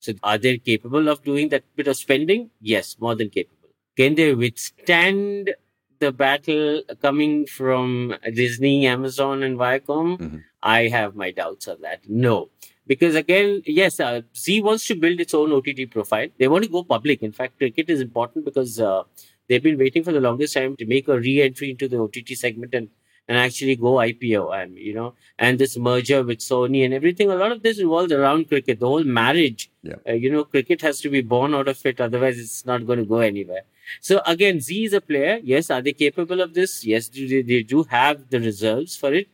[0.00, 2.50] So are they capable of doing that bit of spending?
[2.60, 3.70] Yes, more than capable.
[3.96, 5.54] Can they withstand
[5.98, 10.18] the battle coming from Disney, Amazon, and Viacom?
[10.18, 10.36] Mm-hmm.
[10.62, 12.08] I have my doubts on that.
[12.08, 12.50] No.
[12.86, 16.28] Because again, yes, uh, Zee wants to build its own OTT profile.
[16.38, 17.22] They want to go public.
[17.22, 19.02] In fact, cricket is important because uh,
[19.48, 22.74] they've been waiting for the longest time to make a re-entry into the OTT segment
[22.74, 22.88] and
[23.28, 24.60] and actually go IPO.
[24.60, 27.30] And you know, and this merger with Sony and everything.
[27.30, 28.80] A lot of this revolves around cricket.
[28.80, 29.70] The whole marriage.
[29.82, 29.96] Yeah.
[30.08, 32.00] Uh, you know, cricket has to be born out of it.
[32.00, 33.62] Otherwise, it's not going to go anywhere.
[34.00, 35.40] So again, Zee is a player.
[35.42, 36.84] Yes, are they capable of this?
[36.84, 39.28] Yes, do they, they do have the reserves for it.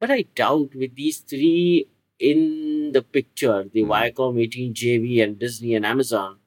[0.00, 1.86] But I doubt with these three
[2.18, 3.92] in the picture, the mm-hmm.
[3.92, 6.38] Viacom 18 JV and Disney and Amazon,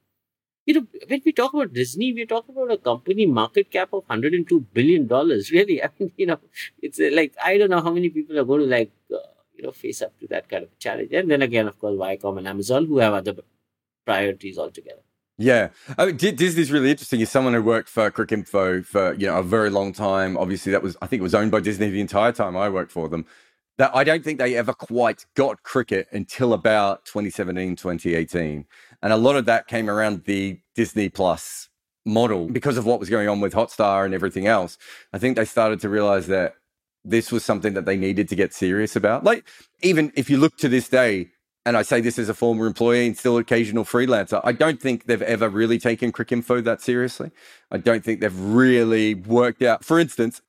[0.65, 4.07] you know, when we talk about Disney, we're talking about a company market cap of
[4.07, 5.07] $102 billion.
[5.51, 6.39] Really, I mean, you know,
[6.81, 9.17] it's uh, like, I don't know how many people are going to like, uh,
[9.55, 11.11] you know, face up to that kind of challenge.
[11.13, 13.35] And then again, of course, Viacom and Amazon, who have other
[14.05, 15.01] priorities altogether.
[15.37, 17.19] Yeah, I mean, Disney's really interesting.
[17.19, 20.37] Is someone who worked for Cricinfo for you know a very long time.
[20.37, 22.91] Obviously, that was I think it was owned by Disney the entire time I worked
[22.91, 23.25] for them.
[23.77, 28.65] That I don't think they ever quite got cricket until about 2017, 2018,
[29.05, 31.69] and a lot of that came around the Disney Plus
[32.05, 34.79] model because of what was going on with Hotstar and everything else.
[35.13, 36.55] I think they started to realize that
[37.03, 39.23] this was something that they needed to get serious about.
[39.23, 39.45] Like
[39.83, 41.29] even if you look to this day,
[41.67, 45.05] and I say this as a former employee and still occasional freelancer, I don't think
[45.05, 47.29] they've ever really taken Cricinfo that seriously.
[47.69, 49.85] I don't think they've really worked out.
[49.85, 50.41] For instance,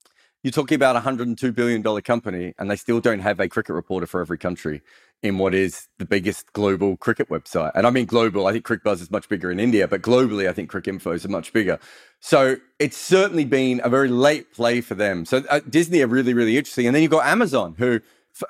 [0.42, 4.06] you're talking about a $102 billion company, and they still don't have a cricket reporter
[4.06, 4.80] for every country
[5.22, 7.72] in what is the biggest global cricket website.
[7.74, 10.52] And I mean global, I think CricBuzz is much bigger in India, but globally, I
[10.52, 11.78] think Cricinfo is much bigger.
[12.20, 15.24] So it's certainly been a very late play for them.
[15.24, 16.86] So uh, Disney are really, really interesting.
[16.86, 18.00] And then you've got Amazon, who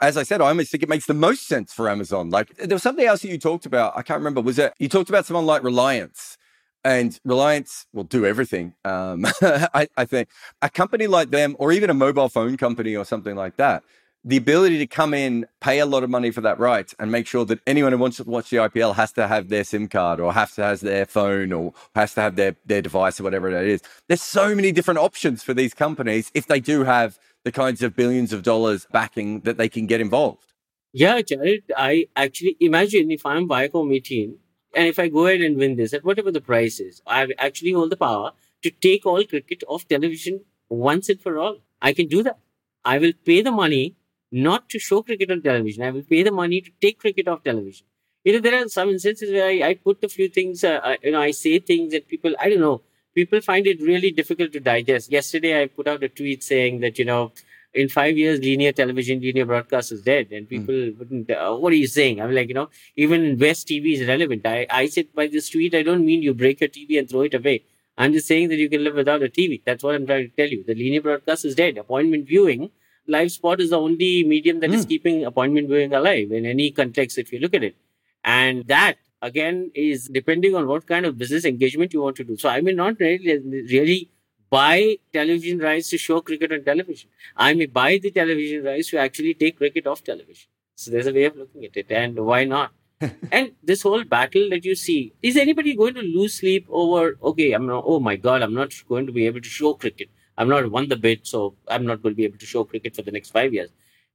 [0.00, 2.30] as I said, I almost think it makes the most sense for Amazon.
[2.30, 3.96] Like there was something else that you talked about.
[3.96, 4.40] I can't remember.
[4.40, 6.36] Was it you talked about someone like Reliance?
[6.84, 8.74] And Reliance will do everything.
[8.84, 10.28] Um, I, I think
[10.62, 13.82] a company like them, or even a mobile phone company or something like that,
[14.26, 17.28] the ability to come in, pay a lot of money for that right, and make
[17.28, 20.18] sure that anyone who wants to watch the IPL has to have their SIM card
[20.18, 23.48] or has to have their phone or has to have their, their device or whatever
[23.48, 23.82] it is.
[24.08, 27.94] There's so many different options for these companies if they do have the kinds of
[27.94, 30.52] billions of dollars backing that they can get involved.
[30.92, 34.36] Yeah, Jarrod, I actually imagine if I'm Viacom 18
[34.74, 37.72] and if I go ahead and win this at whatever the price is, I actually
[37.72, 41.58] hold the power to take all cricket off television once and for all.
[41.80, 42.40] I can do that.
[42.84, 43.94] I will pay the money
[44.30, 45.82] not to show cricket on television.
[45.82, 47.86] I will pay the money to take cricket off television.
[48.24, 50.98] You know, there are some instances where I, I put a few things, uh, I,
[51.02, 52.82] you know, I say things that people, I don't know,
[53.14, 55.12] people find it really difficult to digest.
[55.12, 57.32] Yesterday, I put out a tweet saying that, you know,
[57.72, 60.32] in five years, linear television, linear broadcast is dead.
[60.32, 60.48] And hmm.
[60.48, 60.98] people mm.
[60.98, 62.20] wouldn't, uh, what are you saying?
[62.20, 64.46] I'm like, you know, even West TV is relevant.
[64.46, 67.22] I, I said by this tweet, I don't mean you break your TV and throw
[67.22, 67.64] it away.
[67.98, 69.62] I'm just saying that you can live without a TV.
[69.64, 70.64] That's what I'm trying to tell you.
[70.66, 71.78] The linear broadcast is dead.
[71.78, 72.70] Appointment viewing,
[73.06, 74.74] live sport is the only medium that mm.
[74.74, 74.88] is hmm.
[74.88, 77.76] keeping appointment viewing alive in any context if you look at it.
[78.24, 82.36] And that again is depending on what kind of business engagement you want to do.
[82.36, 83.38] So I may not really,
[83.70, 84.10] really
[84.50, 87.10] buy television rights to show cricket on television.
[87.36, 90.48] I may buy the television rights to actually take cricket off television.
[90.76, 91.86] So there's a way of looking at it.
[91.90, 92.72] And why not?
[93.32, 97.52] and this whole battle that you see, is anybody going to lose sleep over, okay,
[97.52, 100.08] I'm not, oh my God, I'm not going to be able to show cricket.
[100.38, 102.94] I'm not won the bid, so I'm not going to be able to show cricket
[102.94, 103.70] for the next five years.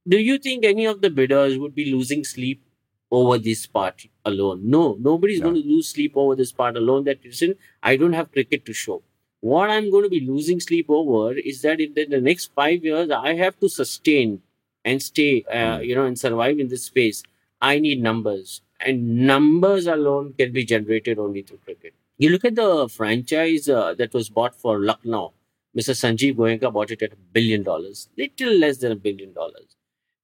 [0.06, 2.62] Do you think any of the bidders would be losing sleep
[3.10, 4.62] over this part alone?
[4.64, 5.50] No, nobody's no.
[5.50, 7.04] going to lose sleep over this part alone.
[7.04, 9.02] That listen, I don't have cricket to show.
[9.40, 13.10] What I'm going to be losing sleep over is that in the next five years,
[13.10, 14.42] I have to sustain
[14.84, 15.86] and stay, uh, mm.
[15.86, 17.22] you know, and survive in this space.
[17.60, 21.94] I need numbers, and numbers alone can be generated only through cricket.
[22.18, 25.32] You look at the franchise uh, that was bought for Lucknow.
[25.76, 25.94] Mr.
[25.94, 29.76] Sanjeev Goenka bought it at a billion dollars, little less than a billion dollars.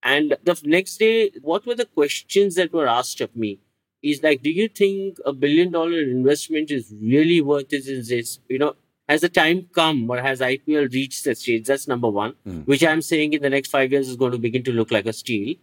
[0.02, 3.60] And the next day, what were the questions that were asked of me?
[4.02, 7.86] Is like, do you think a billion dollar investment is really worth it?
[7.86, 8.76] Is this, you know,
[9.08, 11.66] has the time come or has IPL reached that stage?
[11.66, 12.64] That's number one, mm.
[12.66, 15.06] which I'm saying in the next five years is going to begin to look like
[15.06, 15.56] a steal.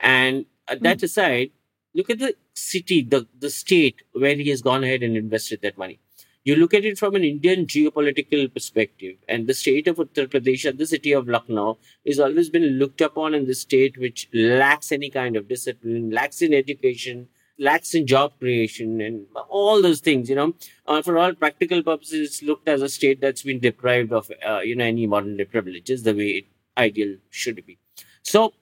[0.00, 1.02] And uh, that mm.
[1.02, 1.50] aside,
[1.94, 5.76] look at the city, the, the state where he has gone ahead and invested that
[5.76, 6.00] money.
[6.44, 10.68] You look at it from an Indian geopolitical perspective, and the state of Uttar Pradesh
[10.68, 14.90] and the city of Lucknow is always been looked upon in the state which lacks
[14.90, 17.28] any kind of discipline, lacks in education,
[17.60, 20.28] lacks in job creation, and all those things.
[20.28, 20.54] You know,
[20.88, 24.58] uh, for all practical purposes, it's looked as a state that's been deprived of uh,
[24.64, 27.78] you know any modern day privileges the way it ideal should be.
[28.24, 28.52] So,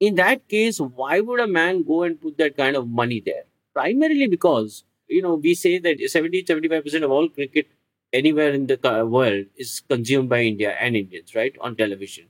[0.00, 3.44] in that case, why would a man go and put that kind of money there?
[3.72, 7.68] Primarily because you know, we say that 70 75% of all cricket
[8.12, 12.26] anywhere in the world is consumed by India and Indians, right, on television.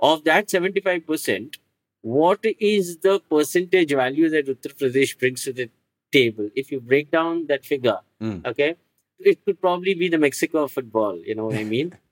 [0.00, 1.56] Of that 75%,
[2.02, 5.70] what is the percentage value that Uttar Pradesh brings to the
[6.10, 6.50] table?
[6.54, 8.44] If you break down that figure, mm.
[8.46, 8.76] okay,
[9.18, 11.96] it could probably be the Mexico of football, you know what I mean?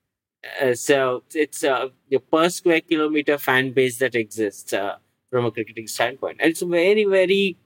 [0.63, 4.95] Uh, so it's uh, the per square kilometer fan base that exists uh,
[5.33, 6.37] from a cricketing standpoint.
[6.39, 7.57] And it's very, very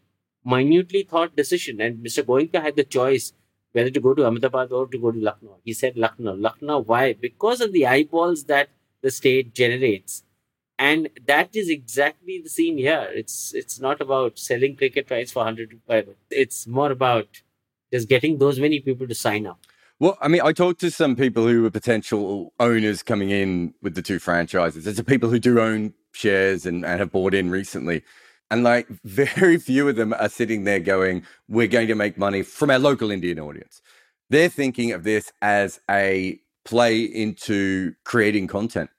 [0.45, 1.81] minutely thought decision.
[1.81, 2.23] And Mr.
[2.23, 3.33] Goenka had the choice
[3.73, 5.59] whether to go to Ahmedabad or to go to Lucknow.
[5.65, 6.35] He said Lucknow.
[6.35, 7.15] Lucknow, why?
[7.15, 8.69] Because of the eyeballs that
[9.03, 10.25] the state generates.
[10.79, 13.09] And that is exactly the scene here.
[13.13, 16.15] It's it's not about selling cricket rights for 100 rupees.
[16.31, 17.43] It's more about
[17.93, 19.61] just getting those many people to sign up.
[20.01, 23.95] Well, I mean, I talked to some people who were potential owners coming in with
[23.95, 24.83] the two franchises.
[24.85, 28.03] There's some people who do own shares and, and have bought in recently.
[28.53, 32.43] And like very few of them are sitting there going, we're going to make money
[32.43, 33.81] from our local Indian audience.
[34.29, 38.91] They're thinking of this as a play into creating content.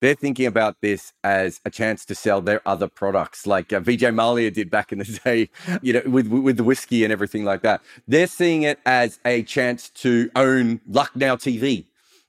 [0.00, 4.14] They're thinking about this as a chance to sell their other products, like uh, Vijay
[4.14, 5.50] Mallya did back in the day,
[5.82, 7.82] you know, with with the whiskey and everything like that.
[8.06, 11.86] They're seeing it as a chance to own Lucknow TV,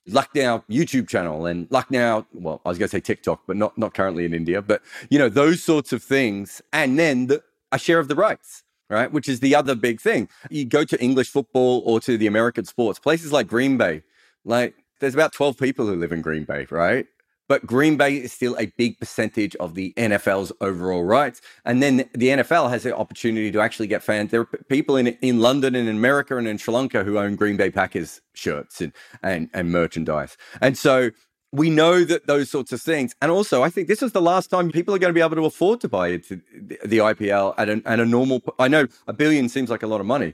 [0.07, 3.93] Lucknow YouTube channel and Lucknow, well, I was going to say TikTok, but not not
[3.93, 7.99] currently in India, but you know those sorts of things, and then the, a share
[7.99, 9.11] of the rights, right?
[9.11, 10.29] Which is the other big thing.
[10.49, 14.03] You go to English football or to the American sports places like Green Bay,
[14.45, 17.05] like there's about twelve people who live in Green Bay, right?
[17.47, 21.41] But Green Bay is still a big percentage of the NFL's overall rights.
[21.65, 24.31] And then the NFL has the opportunity to actually get fans.
[24.31, 27.35] There are people in, in London and in America and in Sri Lanka who own
[27.35, 30.37] Green Bay Packers shirts and, and, and merchandise.
[30.61, 31.11] And so
[31.51, 33.15] we know that those sorts of things.
[33.21, 35.35] And also, I think this is the last time people are going to be able
[35.37, 38.41] to afford to buy the IPL at at a normal.
[38.59, 40.33] I know a billion seems like a lot of money,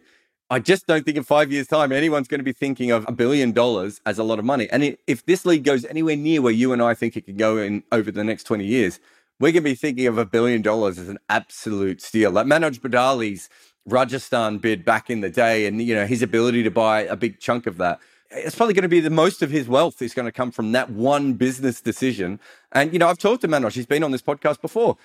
[0.54, 3.12] I just don't think in five years' time anyone's going to be thinking of a
[3.12, 4.70] billion dollars as a lot of money.
[4.70, 7.58] And if this league goes anywhere near where you and I think it can go
[7.58, 9.00] in over the next 20 years,
[9.40, 12.30] we're going to be thinking of a billion dollars as an absolute steal.
[12.30, 13.50] Like Manoj Badale's
[13.88, 17.40] Rajasthan bid back in the day, and you know his ability to buy a big
[17.40, 18.00] chunk of that.
[18.30, 20.72] It's probably going to be the most of his wealth is going to come from
[20.74, 22.40] that one business decision.
[22.72, 24.98] And you know, I've talked to Manoj; he's been on this podcast before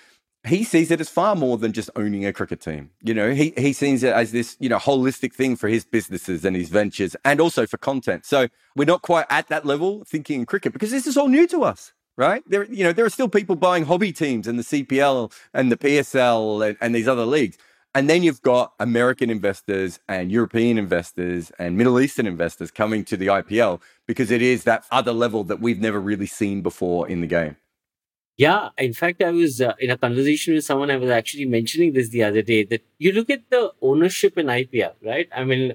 [0.46, 2.90] he sees it as far more than just owning a cricket team.
[3.02, 6.44] You know, he, he sees it as this, you know, holistic thing for his businesses
[6.44, 8.24] and his ventures and also for content.
[8.24, 11.46] So we're not quite at that level thinking in cricket because this is all new
[11.48, 12.42] to us, right?
[12.46, 15.76] There, you know, there are still people buying hobby teams and the CPL and the
[15.76, 17.58] PSL and, and these other leagues.
[17.94, 23.16] And then you've got American investors and European investors and Middle Eastern investors coming to
[23.16, 27.22] the IPL because it is that other level that we've never really seen before in
[27.22, 27.56] the game.
[28.38, 30.90] Yeah, in fact, I was uh, in a conversation with someone.
[30.92, 34.46] I was actually mentioning this the other day that you look at the ownership in
[34.46, 35.28] IPL, right?
[35.34, 35.74] I mean,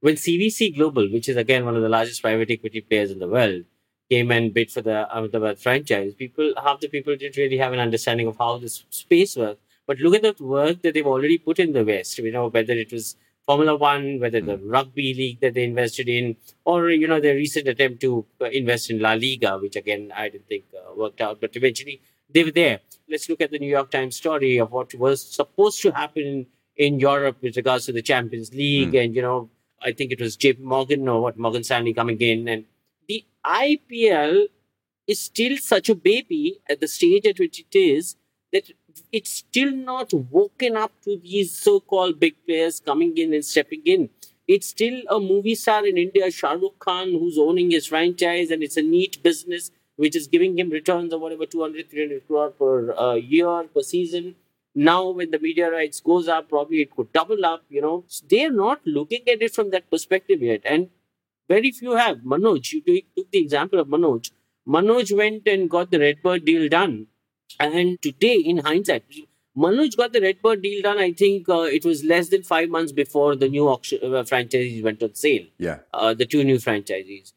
[0.00, 3.28] when CVC Global, which is again one of the largest private equity players in the
[3.28, 3.64] world,
[4.10, 7.80] came and bid for the Ahmedabad franchise, people half the people didn't really have an
[7.80, 9.60] understanding of how this space works.
[9.86, 12.18] But look at the work that they've already put in the West.
[12.18, 14.68] You know, whether it was Formula One, whether the hmm.
[14.68, 18.90] rugby league that they invested in, or you know their recent attempt to uh, invest
[18.90, 22.00] in La Liga, which again I didn't think uh, worked out, but eventually
[22.32, 22.80] they were there.
[23.08, 27.00] Let's look at the New York Times story of what was supposed to happen in
[27.00, 29.04] Europe with regards to the Champions League, mm.
[29.04, 29.50] and you know
[29.82, 30.62] I think it was J.P.
[30.62, 32.64] Morgan or what Morgan Stanley coming in, and
[33.08, 34.46] the IPL
[35.06, 38.16] is still such a baby at the stage at which it is
[38.52, 38.70] that
[39.12, 44.08] it's still not woken up to these so-called big players coming in and stepping in.
[44.48, 48.62] It's still a movie star in India, Shah Rukh Khan, who's owning his franchise, and
[48.62, 52.92] it's a neat business which is giving him returns of whatever 200, 300 crore per
[52.92, 54.34] uh, year per season.
[54.74, 57.62] Now, when the media rights goes up, probably it could double up.
[57.68, 60.88] You know, they're not looking at it from that perspective yet, and
[61.48, 62.18] very few have.
[62.18, 64.30] Manoj, you took the example of Manoj.
[64.66, 67.08] Manoj went and got the Redbird deal done
[67.60, 69.04] and today, in hindsight,
[69.56, 70.98] Manoj got the Redbird deal done.
[70.98, 74.82] I think uh, it was less than five months before the new auction uh, franchises
[74.82, 75.44] went on sale.
[75.58, 77.34] Yeah, uh, the two new franchises.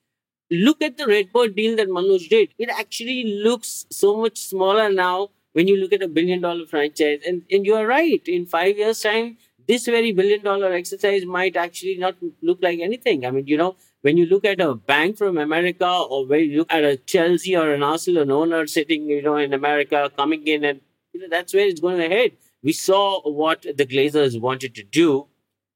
[0.49, 2.49] Look at the Redbird deal that Manoj did.
[2.57, 7.19] It actually looks so much smaller now when you look at a billion dollar franchise.
[7.27, 8.21] And and you are right.
[8.27, 9.37] In five years' time,
[9.67, 13.25] this very billion dollar exercise might actually not look like anything.
[13.25, 16.59] I mean, you know, when you look at a bank from America or when you
[16.59, 20.63] look at a Chelsea or an Arsenal owner sitting, you know, in America coming in
[20.63, 20.81] and,
[21.11, 22.33] you know, that's where it's going ahead.
[22.61, 25.25] We saw what the Glazers wanted to do.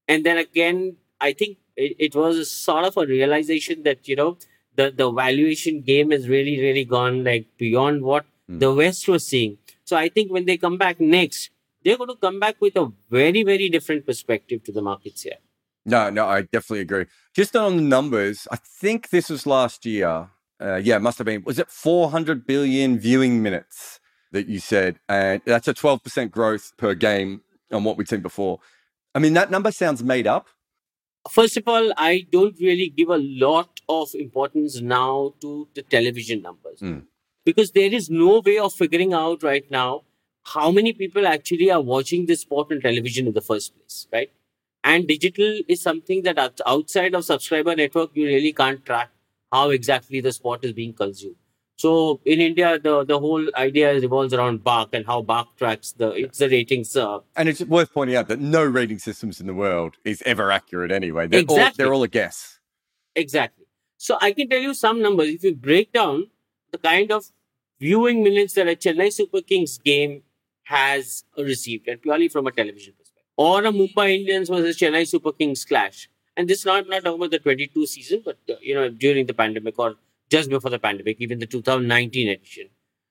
[0.07, 4.15] And then again, I think it, it was a sort of a realization that, you
[4.15, 4.38] know,
[4.75, 8.59] the, the valuation game has really, really gone like beyond what mm.
[8.59, 9.57] the West was seeing.
[9.86, 11.49] So I think when they come back next,
[11.84, 15.39] they're going to come back with a very, very different perspective to the markets here.
[15.90, 17.06] No, no, I definitely agree.
[17.36, 20.30] Just on the numbers, I think this was last year.
[20.62, 21.44] Uh, yeah, it must have been.
[21.46, 24.00] Was it 400 billion viewing minutes
[24.32, 25.00] that you said?
[25.08, 28.60] And that's a 12% growth per game on what we've seen before.
[29.16, 30.48] I mean, that number sounds made up.
[31.30, 36.42] First of all, I don't really give a lot of importance now to the television
[36.42, 37.04] numbers mm.
[37.46, 40.04] because there is no way of figuring out right now
[40.44, 44.32] how many people actually are watching this sport on television in the first place, right?
[44.90, 49.12] And digital is something that outside of subscriber network, you really can't track
[49.52, 51.36] how exactly the sport is being consumed.
[51.76, 56.10] So in India, the, the whole idea revolves around BARC and how BARC tracks the
[56.14, 56.96] it's the ratings.
[56.98, 60.52] Uh, and it's worth pointing out that no rating systems in the world is ever
[60.52, 61.28] accurate anyway.
[61.28, 61.64] They're exactly.
[61.64, 62.60] All, they're all a guess.
[63.16, 63.66] Exactly.
[63.98, 65.30] So I can tell you some numbers.
[65.30, 66.32] If you break down
[66.72, 67.26] the kind of
[67.80, 70.24] viewing minutes that a Chennai Super Kings game
[70.64, 72.94] has received, and purely from a television
[73.46, 76.10] or a Mumbai Indians versus Chennai Super Kings clash.
[76.36, 79.34] And this not not talking about the 22 season, but uh, you know during the
[79.34, 79.96] pandemic or
[80.30, 82.68] just before the pandemic, even the 2019 edition.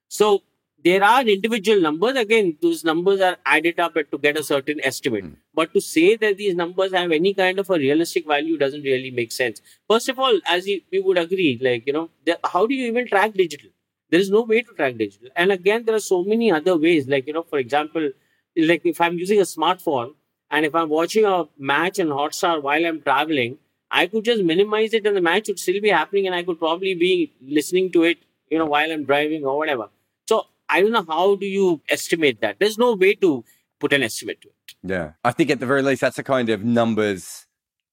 [0.07, 0.43] So
[0.83, 2.15] there are individual numbers.
[2.17, 5.25] Again, those numbers are added up to get a certain estimate.
[5.25, 5.35] Mm.
[5.53, 9.11] But to say that these numbers have any kind of a realistic value doesn't really
[9.11, 9.61] make sense.
[9.89, 12.87] First of all, as you, we would agree, like, you know, the, how do you
[12.87, 13.71] even track digital?
[14.09, 15.29] There is no way to track digital.
[15.35, 17.07] And again, there are so many other ways.
[17.07, 18.09] Like, you know, for example,
[18.55, 20.13] like if I'm using a smartphone
[20.51, 23.57] and if I'm watching a match in Hotstar while I'm traveling,
[23.91, 26.59] I could just minimize it and the match would still be happening and I could
[26.59, 28.19] probably be listening to it,
[28.49, 29.89] you know, while I'm driving or whatever.
[30.27, 32.57] So I don't know how do you estimate that?
[32.59, 33.43] There's no way to
[33.79, 34.75] put an estimate to it.
[34.83, 35.11] Yeah.
[35.23, 37.45] I think at the very least that's the kind of numbers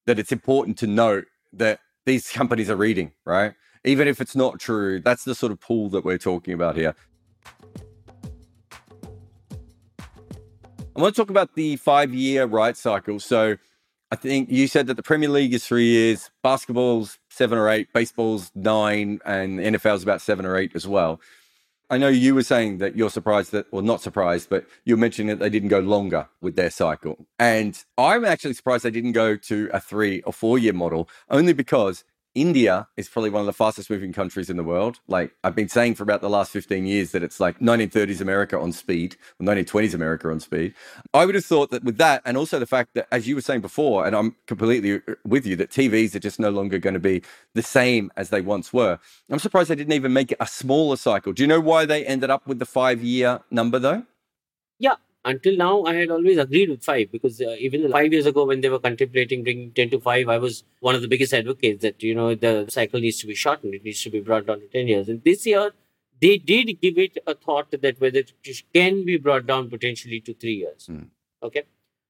[0.06, 3.54] that it's important to note that these companies are reading, right?
[3.86, 6.94] even if it's not true, that's the sort of pool that we're talking about here.
[10.96, 13.20] I want to talk about the five year right cycle.
[13.20, 13.58] So
[14.10, 17.92] I think you said that the Premier League is three years, basketball's seven or eight,
[17.92, 21.20] baseball's nine, and NFL's about seven or eight as well.
[21.90, 25.28] I know you were saying that you're surprised that, well, not surprised, but you're mentioning
[25.28, 27.26] that they didn't go longer with their cycle.
[27.38, 31.52] And I'm actually surprised they didn't go to a three or four year model, only
[31.52, 32.04] because
[32.36, 35.00] India is probably one of the fastest moving countries in the world.
[35.08, 38.58] Like I've been saying for about the last 15 years that it's like 1930s America
[38.58, 40.74] on speed, or 1920s America on speed.
[41.14, 43.40] I would have thought that with that, and also the fact that, as you were
[43.40, 46.94] saying before, and I'm completely uh, with you, that TVs are just no longer going
[46.94, 47.22] to be
[47.54, 48.98] the same as they once were.
[49.30, 51.32] I'm surprised they didn't even make it a smaller cycle.
[51.32, 54.04] Do you know why they ended up with the five year number though?
[54.78, 58.44] Yeah, until now, I had always agreed with five because uh, even five years ago,
[58.44, 61.82] when they were contemplating bringing 10 to five, I was one of the biggest advocates
[61.82, 63.74] that, you know, the cycle needs to be shortened.
[63.74, 65.08] It needs to be brought down to 10 years.
[65.08, 65.72] And this year,
[66.22, 68.32] they did give it a thought that whether it
[68.72, 70.86] can be brought down potentially to three years.
[70.88, 71.08] Mm.
[71.42, 71.64] Okay.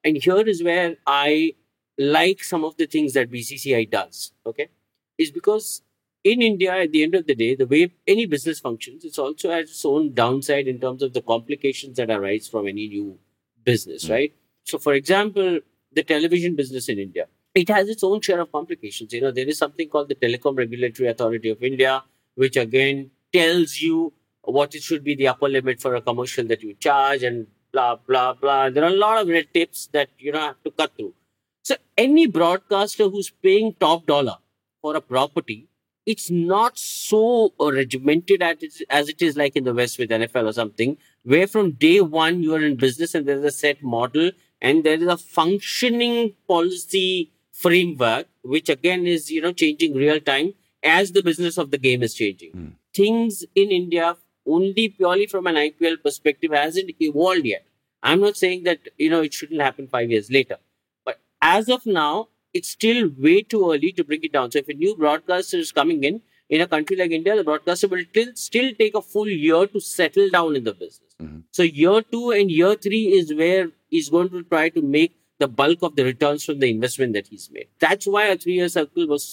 [0.05, 1.55] And here is where I
[1.97, 4.33] like some of the things that BCCI does.
[4.45, 4.69] Okay.
[5.17, 5.81] Is because
[6.27, 9.51] in India, at the end of the day, the way any business functions, it's also
[9.51, 13.17] has its own downside in terms of the complications that arise from any new
[13.63, 14.11] business, mm.
[14.11, 14.33] right?
[14.65, 15.61] So, for example,
[15.93, 19.13] the television business in India, it has its own share of complications.
[19.13, 22.03] You know, there is something called the Telecom Regulatory Authority of India,
[22.35, 24.13] which again tells you
[24.43, 27.95] what it should be the upper limit for a commercial that you charge and blah,
[27.95, 28.69] blah, blah.
[28.71, 31.15] There are a lot of red tapes that you know have to cut through.
[31.63, 34.39] So, any broadcaster who's paying top dollar
[34.83, 35.69] for a property
[36.07, 40.97] it's not so regimented as it is like in the West with NFL or something,
[41.25, 44.31] where from day one you are in business and there's a set model
[44.63, 50.55] and there is a functioning policy framework, which again is, you know, changing real time
[50.83, 52.53] as the business of the game is changing.
[52.53, 52.73] Mm.
[52.95, 57.67] Things in India, only purely from an IPL perspective, hasn't evolved yet.
[58.03, 60.59] I'm not saying that, you know, it shouldn't happen five years later.
[61.05, 64.51] But as of now, it's still way too early to bring it down.
[64.51, 67.89] So if a new broadcaster is coming in in a country like India, the broadcaster
[67.93, 71.15] will still still take a full year to settle down in the business.
[71.21, 71.41] Mm-hmm.
[71.61, 75.49] So year two and year three is where he's going to try to make the
[75.49, 77.69] bulk of the returns from the investment that he's made.
[77.79, 79.25] That's why a three-year circle was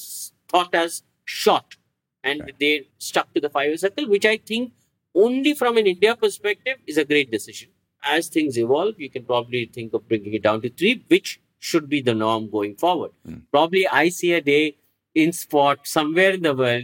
[0.50, 1.78] thought as short,
[2.24, 4.74] and they stuck to the five-year circle, which I think
[5.16, 7.70] only from an India perspective is a great decision.
[8.04, 11.88] as things evolve, you can probably think of bringing it down to three, which should
[11.88, 13.12] be the norm going forward.
[13.26, 13.44] Mm.
[13.50, 14.76] Probably I see a day
[15.16, 16.84] in sport somewhere in the world,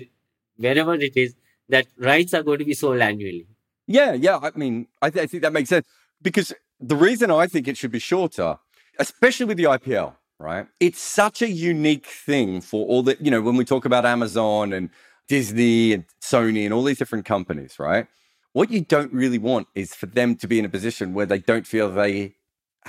[0.55, 1.36] wherever it is,
[1.67, 3.45] that rights are going to be sold annually.
[3.88, 4.39] Yeah, yeah.
[4.41, 5.86] I mean, I, th- I think that makes sense
[6.21, 8.57] because the reason I think it should be shorter,
[8.97, 10.65] especially with the IPL, right?
[10.80, 14.71] It's such a unique thing for all the, you know, when we talk about Amazon
[14.71, 14.89] and
[15.27, 18.07] Disney and Sony and all these different companies, right?
[18.53, 21.39] What you don't really want is for them to be in a position where they
[21.39, 22.36] don't feel they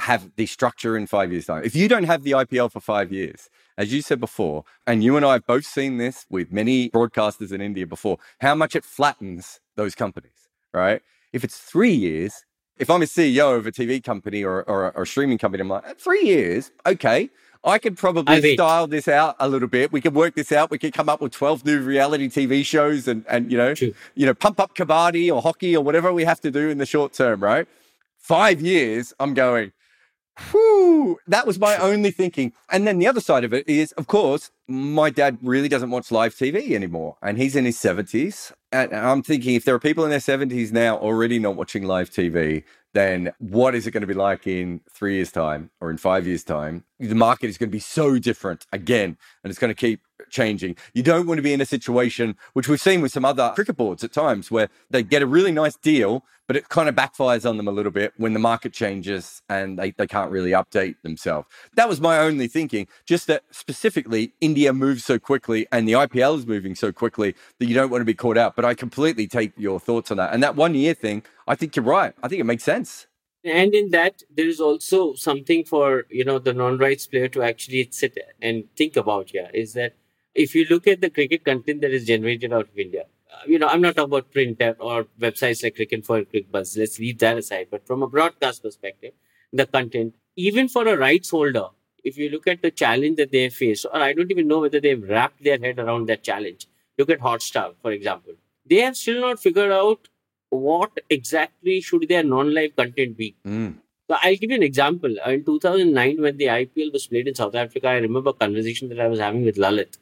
[0.01, 1.63] have the structure in five years' time.
[1.65, 5.17] If you don't have the IPL for five years, as you said before, and you
[5.17, 8.85] and I have both seen this with many broadcasters in India before, how much it
[8.85, 11.03] flattens those companies, right?
[11.33, 12.45] If it's three years,
[12.79, 15.69] if I'm a CEO of a TV company or, or, or a streaming company, I'm
[15.69, 17.31] like, uh, three years, okay.
[17.63, 19.93] I could probably style this out a little bit.
[19.93, 20.71] We could work this out.
[20.71, 23.93] We could come up with 12 new reality TV shows and, and you know, True.
[24.15, 26.87] you know, pump up kabaddi or hockey or whatever we have to do in the
[26.87, 27.69] short term, right?
[28.17, 29.73] Five years, I'm going,
[30.51, 32.53] whew, that was my only thinking.
[32.71, 36.11] And then the other side of it is, of course, my dad really doesn't watch
[36.11, 37.17] live TV anymore.
[37.23, 38.53] And he's in his 70s.
[38.73, 42.11] And I'm thinking if there are people in their 70s now already not watching live
[42.11, 45.97] TV, then what is it going to be like in three years' time or in
[45.97, 46.85] five years' time?
[46.99, 50.01] The market is going to be so different again, and it's going to keep
[50.31, 50.77] changing.
[50.95, 53.77] You don't want to be in a situation, which we've seen with some other cricket
[53.77, 57.49] boards at times, where they get a really nice deal, but it kind of backfires
[57.49, 60.97] on them a little bit when the market changes and they, they can't really update
[61.03, 61.47] themselves.
[61.77, 66.39] That was my only thinking, just that specifically India moves so quickly and the IPL
[66.39, 68.57] is moving so quickly that you don't want to be caught out.
[68.57, 70.33] But I completely take your thoughts on that.
[70.33, 72.15] And that one year thing, I think you're right.
[72.23, 73.07] I think it makes sense.
[73.45, 77.89] And in that, there is also something for you know the non-rights player to actually
[77.91, 79.49] sit and think about here.
[79.55, 79.95] Is that
[80.35, 83.59] if you look at the cricket content that is generated out of India, uh, you
[83.59, 86.79] know, I'm not talking about print or websites like Cricinfo and Cricbuzz.
[86.79, 87.69] Let's leave that aside.
[87.71, 89.13] But from a broadcast perspective,
[89.53, 91.67] the content, even for a rights holder,
[92.03, 94.61] if you look at the challenge that they have faced, or I don't even know
[94.61, 96.67] whether they've wrapped their head around that challenge.
[96.99, 98.35] Look at Hotstar, for example.
[98.67, 100.09] They have still not figured out
[100.51, 103.37] what exactly should their non-live content be.
[103.47, 103.77] Mm.
[104.09, 105.15] So I'll give you an example.
[105.27, 109.01] In 2009, when the IPL was played in South Africa, I remember a conversation that
[109.01, 109.99] I was having with Lalit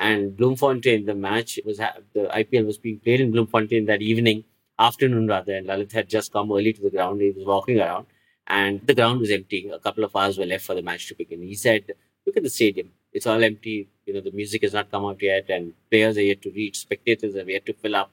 [0.00, 1.04] and Bloemfontein.
[1.06, 4.44] The match was the IPL was being played in Bloemfontein that evening,
[4.78, 5.54] afternoon rather.
[5.56, 7.20] And Lalit had just come early to the ground.
[7.20, 8.06] He was walking around,
[8.46, 9.60] and the ground was empty.
[9.68, 11.42] A couple of hours were left for the match to begin.
[11.42, 11.92] He said,
[12.26, 12.90] "Look at the stadium.
[13.12, 13.78] It's all empty.
[14.06, 16.78] You know, the music has not come out yet, and players are yet to reach.
[16.86, 18.10] Spectators are yet to fill up,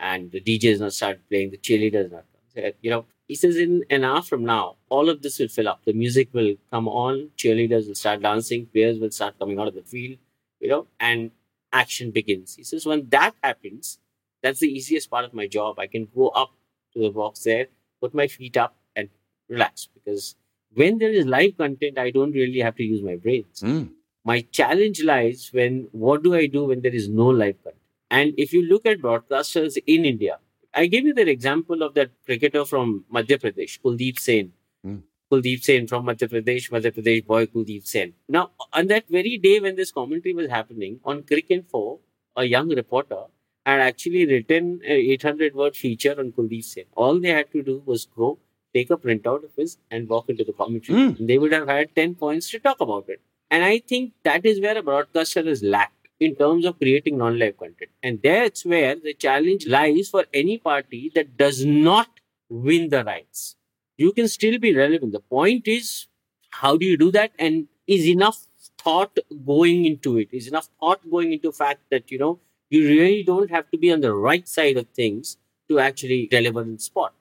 [0.00, 1.50] and the DJ has not started playing.
[1.50, 5.20] The cheerleaders not come." You know, he says in an hour from now, all of
[5.20, 5.80] this will fill up.
[5.84, 7.32] The music will come on.
[7.36, 8.64] Cheerleaders will start dancing.
[8.76, 10.16] Players will start coming out of the field
[10.60, 11.30] you know, and
[11.72, 12.56] action begins.
[12.56, 13.98] He says, when that happens,
[14.42, 15.78] that's the easiest part of my job.
[15.78, 16.52] I can go up
[16.94, 17.66] to the box there,
[18.00, 19.08] put my feet up, and
[19.48, 19.88] relax.
[19.92, 20.36] Because
[20.74, 23.60] when there is live content, I don't really have to use my brains.
[23.60, 23.90] Mm.
[24.24, 27.82] My challenge lies when what do I do when there is no live content?
[28.10, 30.38] And if you look at broadcasters in India,
[30.74, 34.52] I gave you that example of that cricketer from Madhya Pradesh, Kuldeep Sen.
[34.86, 35.02] Mm.
[35.30, 38.12] Kuldeep Sen from Madhya Pradesh, Madhya Pradesh boy Kuldeep Sen.
[38.28, 41.98] Now, on that very day when this commentary was happening on Cricinfo,
[42.36, 43.24] a young reporter
[43.64, 46.84] had actually written an 800 word feature on Kuldeep Sen.
[46.94, 48.38] All they had to do was go
[48.72, 50.98] take a printout of his and walk into the commentary.
[50.98, 51.26] Mm.
[51.26, 53.20] They would have had 10 points to talk about it.
[53.50, 57.56] And I think that is where a broadcaster is lacked in terms of creating non-live
[57.58, 57.90] content.
[58.02, 62.08] And that's where the challenge lies for any party that does not
[62.48, 63.55] win the rights
[63.96, 65.12] you can still be relevant.
[65.12, 66.06] The point is,
[66.50, 67.32] how do you do that?
[67.38, 68.46] And is enough
[68.78, 70.28] thought going into it?
[70.32, 72.40] Is enough thought going into fact that, you know,
[72.70, 75.36] you really don't have to be on the right side of things
[75.68, 77.12] to actually deliver in sport.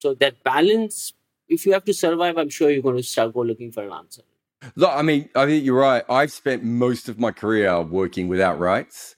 [0.00, 1.12] So that balance,
[1.48, 4.22] if you have to survive, I'm sure you're going to start looking for an answer.
[4.76, 6.04] Look, I mean, I think you're right.
[6.08, 9.16] I've spent most of my career working without rights.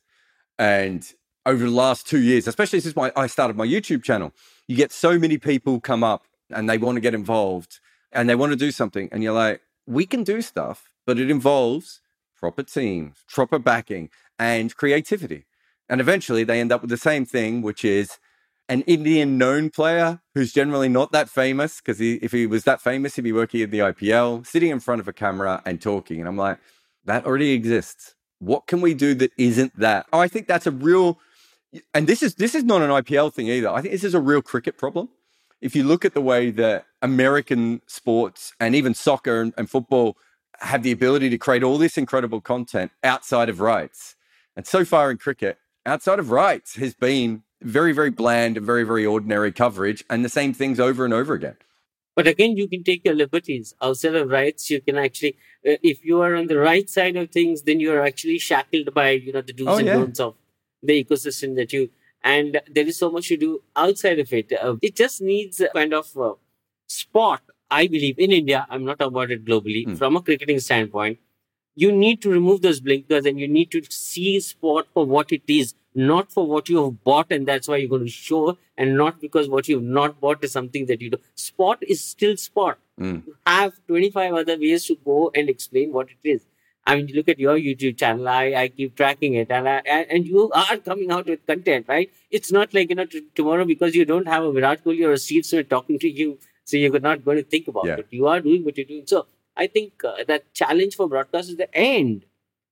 [0.59, 1.11] And
[1.47, 4.33] over the last two years, especially since my, I started my YouTube channel,
[4.69, 7.81] you get so many people come up and they want to get involved
[8.13, 9.09] and they want to do something.
[9.11, 12.01] And you're like, we can do stuff, but it involves
[12.37, 15.47] proper teams, proper backing, and creativity.
[15.89, 18.19] And eventually they end up with the same thing, which is
[18.69, 23.17] an Indian known player who's generally not that famous because if he was that famous,
[23.17, 26.21] he'd be working in the IPL, sitting in front of a camera and talking.
[26.21, 26.59] And I'm like,
[27.05, 28.15] that already exists.
[28.39, 30.07] What can we do that isn't that?
[30.13, 31.19] Oh, I think that's a real,
[31.95, 33.69] and this is this is not an IPL thing either.
[33.69, 35.09] I think this is a real cricket problem
[35.63, 40.19] if you look at the way that American sports and even soccer and, and, football
[40.61, 44.17] have the ability to create all this incredible content outside of rights,
[44.57, 45.57] and so far in cricket,
[45.87, 50.29] outside of rights has been very, very bland and very, very ordinary coverage and the
[50.29, 51.57] same things over and over again.
[52.15, 54.69] But again, you can take your liberties outside of rights.
[54.69, 55.37] You can actually,
[55.67, 58.93] uh, if you are on the right side of things, then you are actually shackled
[58.93, 59.95] by you know the do's Oh, and yeah.
[59.95, 60.35] don'ts of
[60.83, 61.89] the ecosystem that you.
[62.25, 64.53] And there is so much to do outside of it.
[64.53, 66.35] Uh, it just needs a kind of uh,
[66.87, 67.43] spot.
[67.71, 68.67] I believe in India.
[68.71, 69.85] I'm not talking about it globally.
[69.85, 69.95] Hmm.
[69.95, 71.19] From a cricketing standpoint,
[71.75, 75.43] you need to remove those blinkers and you need to see sport for what it
[75.49, 78.97] is, not for what you have bought and that's why you're going to show, and
[78.97, 81.19] not because what you've not bought is something that you do.
[81.35, 82.79] Sport is still sport.
[83.01, 83.27] Mm.
[83.27, 86.43] You have 25 other ways to go and explain what it is.
[86.85, 88.29] I mean, look at your YouTube channel.
[88.29, 89.79] I, I keep tracking it, and I,
[90.11, 92.11] and you are coming out with content, right?
[92.31, 95.13] It's not like you know t- tomorrow because you don't have a Virat Kohli or
[95.13, 97.99] a Steve Smith talking to you, so you're not going to think about Yeah.
[97.99, 98.07] it.
[98.11, 99.05] You are doing what you're doing.
[99.07, 99.27] So
[99.57, 102.25] I think uh, that challenge for broadcast is the end.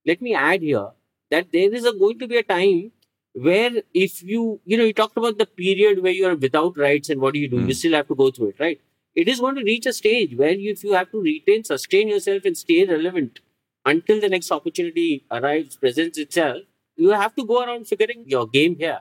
[0.05, 0.89] Let me add here
[1.31, 2.91] that there is a, going to be a time
[3.33, 7.11] where if you you know you talked about the period where you are without rights
[7.11, 7.61] and what do you do?
[7.61, 7.69] Mm.
[7.69, 8.81] You still have to go through it, right?
[9.15, 12.09] It is going to reach a stage where you, if you have to retain, sustain
[12.09, 13.41] yourself, and stay relevant
[13.91, 16.63] until the next opportunity arrives, presents itself,
[16.97, 19.01] you have to go around figuring your game here.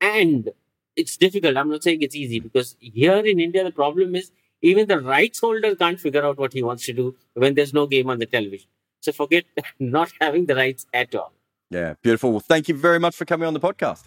[0.00, 0.50] And
[0.96, 1.56] it's difficult.
[1.56, 4.30] I'm not saying it's easy because here in India, the problem is
[4.62, 7.86] even the rights holder can't figure out what he wants to do when there's no
[7.86, 8.68] game on the television.
[9.00, 9.44] So forget
[9.78, 11.32] not having the rights at all.
[11.70, 12.30] Yeah, beautiful.
[12.30, 14.04] Well, thank you very much for coming on the podcast.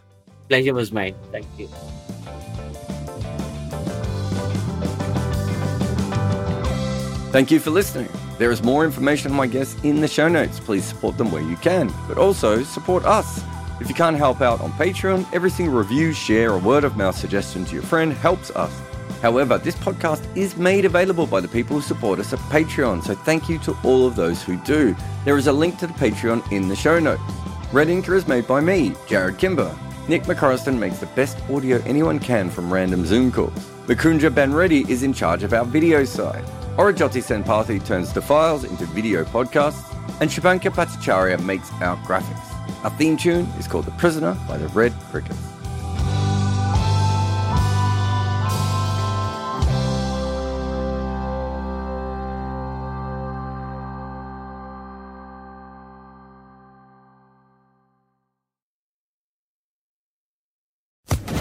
[0.50, 1.16] Pleasure was mine.
[1.32, 1.68] Thank you.
[7.32, 8.10] Thank you for listening.
[8.38, 10.60] There is more information on my guests in the show notes.
[10.60, 13.44] Please support them where you can, but also support us.
[13.82, 17.18] If you can't help out on Patreon, every single review, share, or word of mouth
[17.18, 18.72] suggestion to your friend helps us.
[19.22, 23.16] However, this podcast is made available by the people who support us at Patreon, so
[23.16, 24.96] thank you to all of those who do.
[25.26, 27.22] There is a link to the Patreon in the show notes.
[27.74, 29.76] Red Inker is made by me, Jarrod Kimber.
[30.08, 33.52] Nick McCorriston makes the best audio anyone can from random Zoom calls.
[33.88, 36.46] Mukunda Bandreddi is in charge of our video side.
[36.78, 42.84] Aurojyoti Senapati turns the files into video podcasts, and Subhankar Bhattacharya makes our graphics.
[42.84, 45.40] Our theme tune is called The Prisoner by the Red Crickets.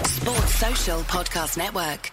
[0.03, 2.11] Sports Social Podcast Network.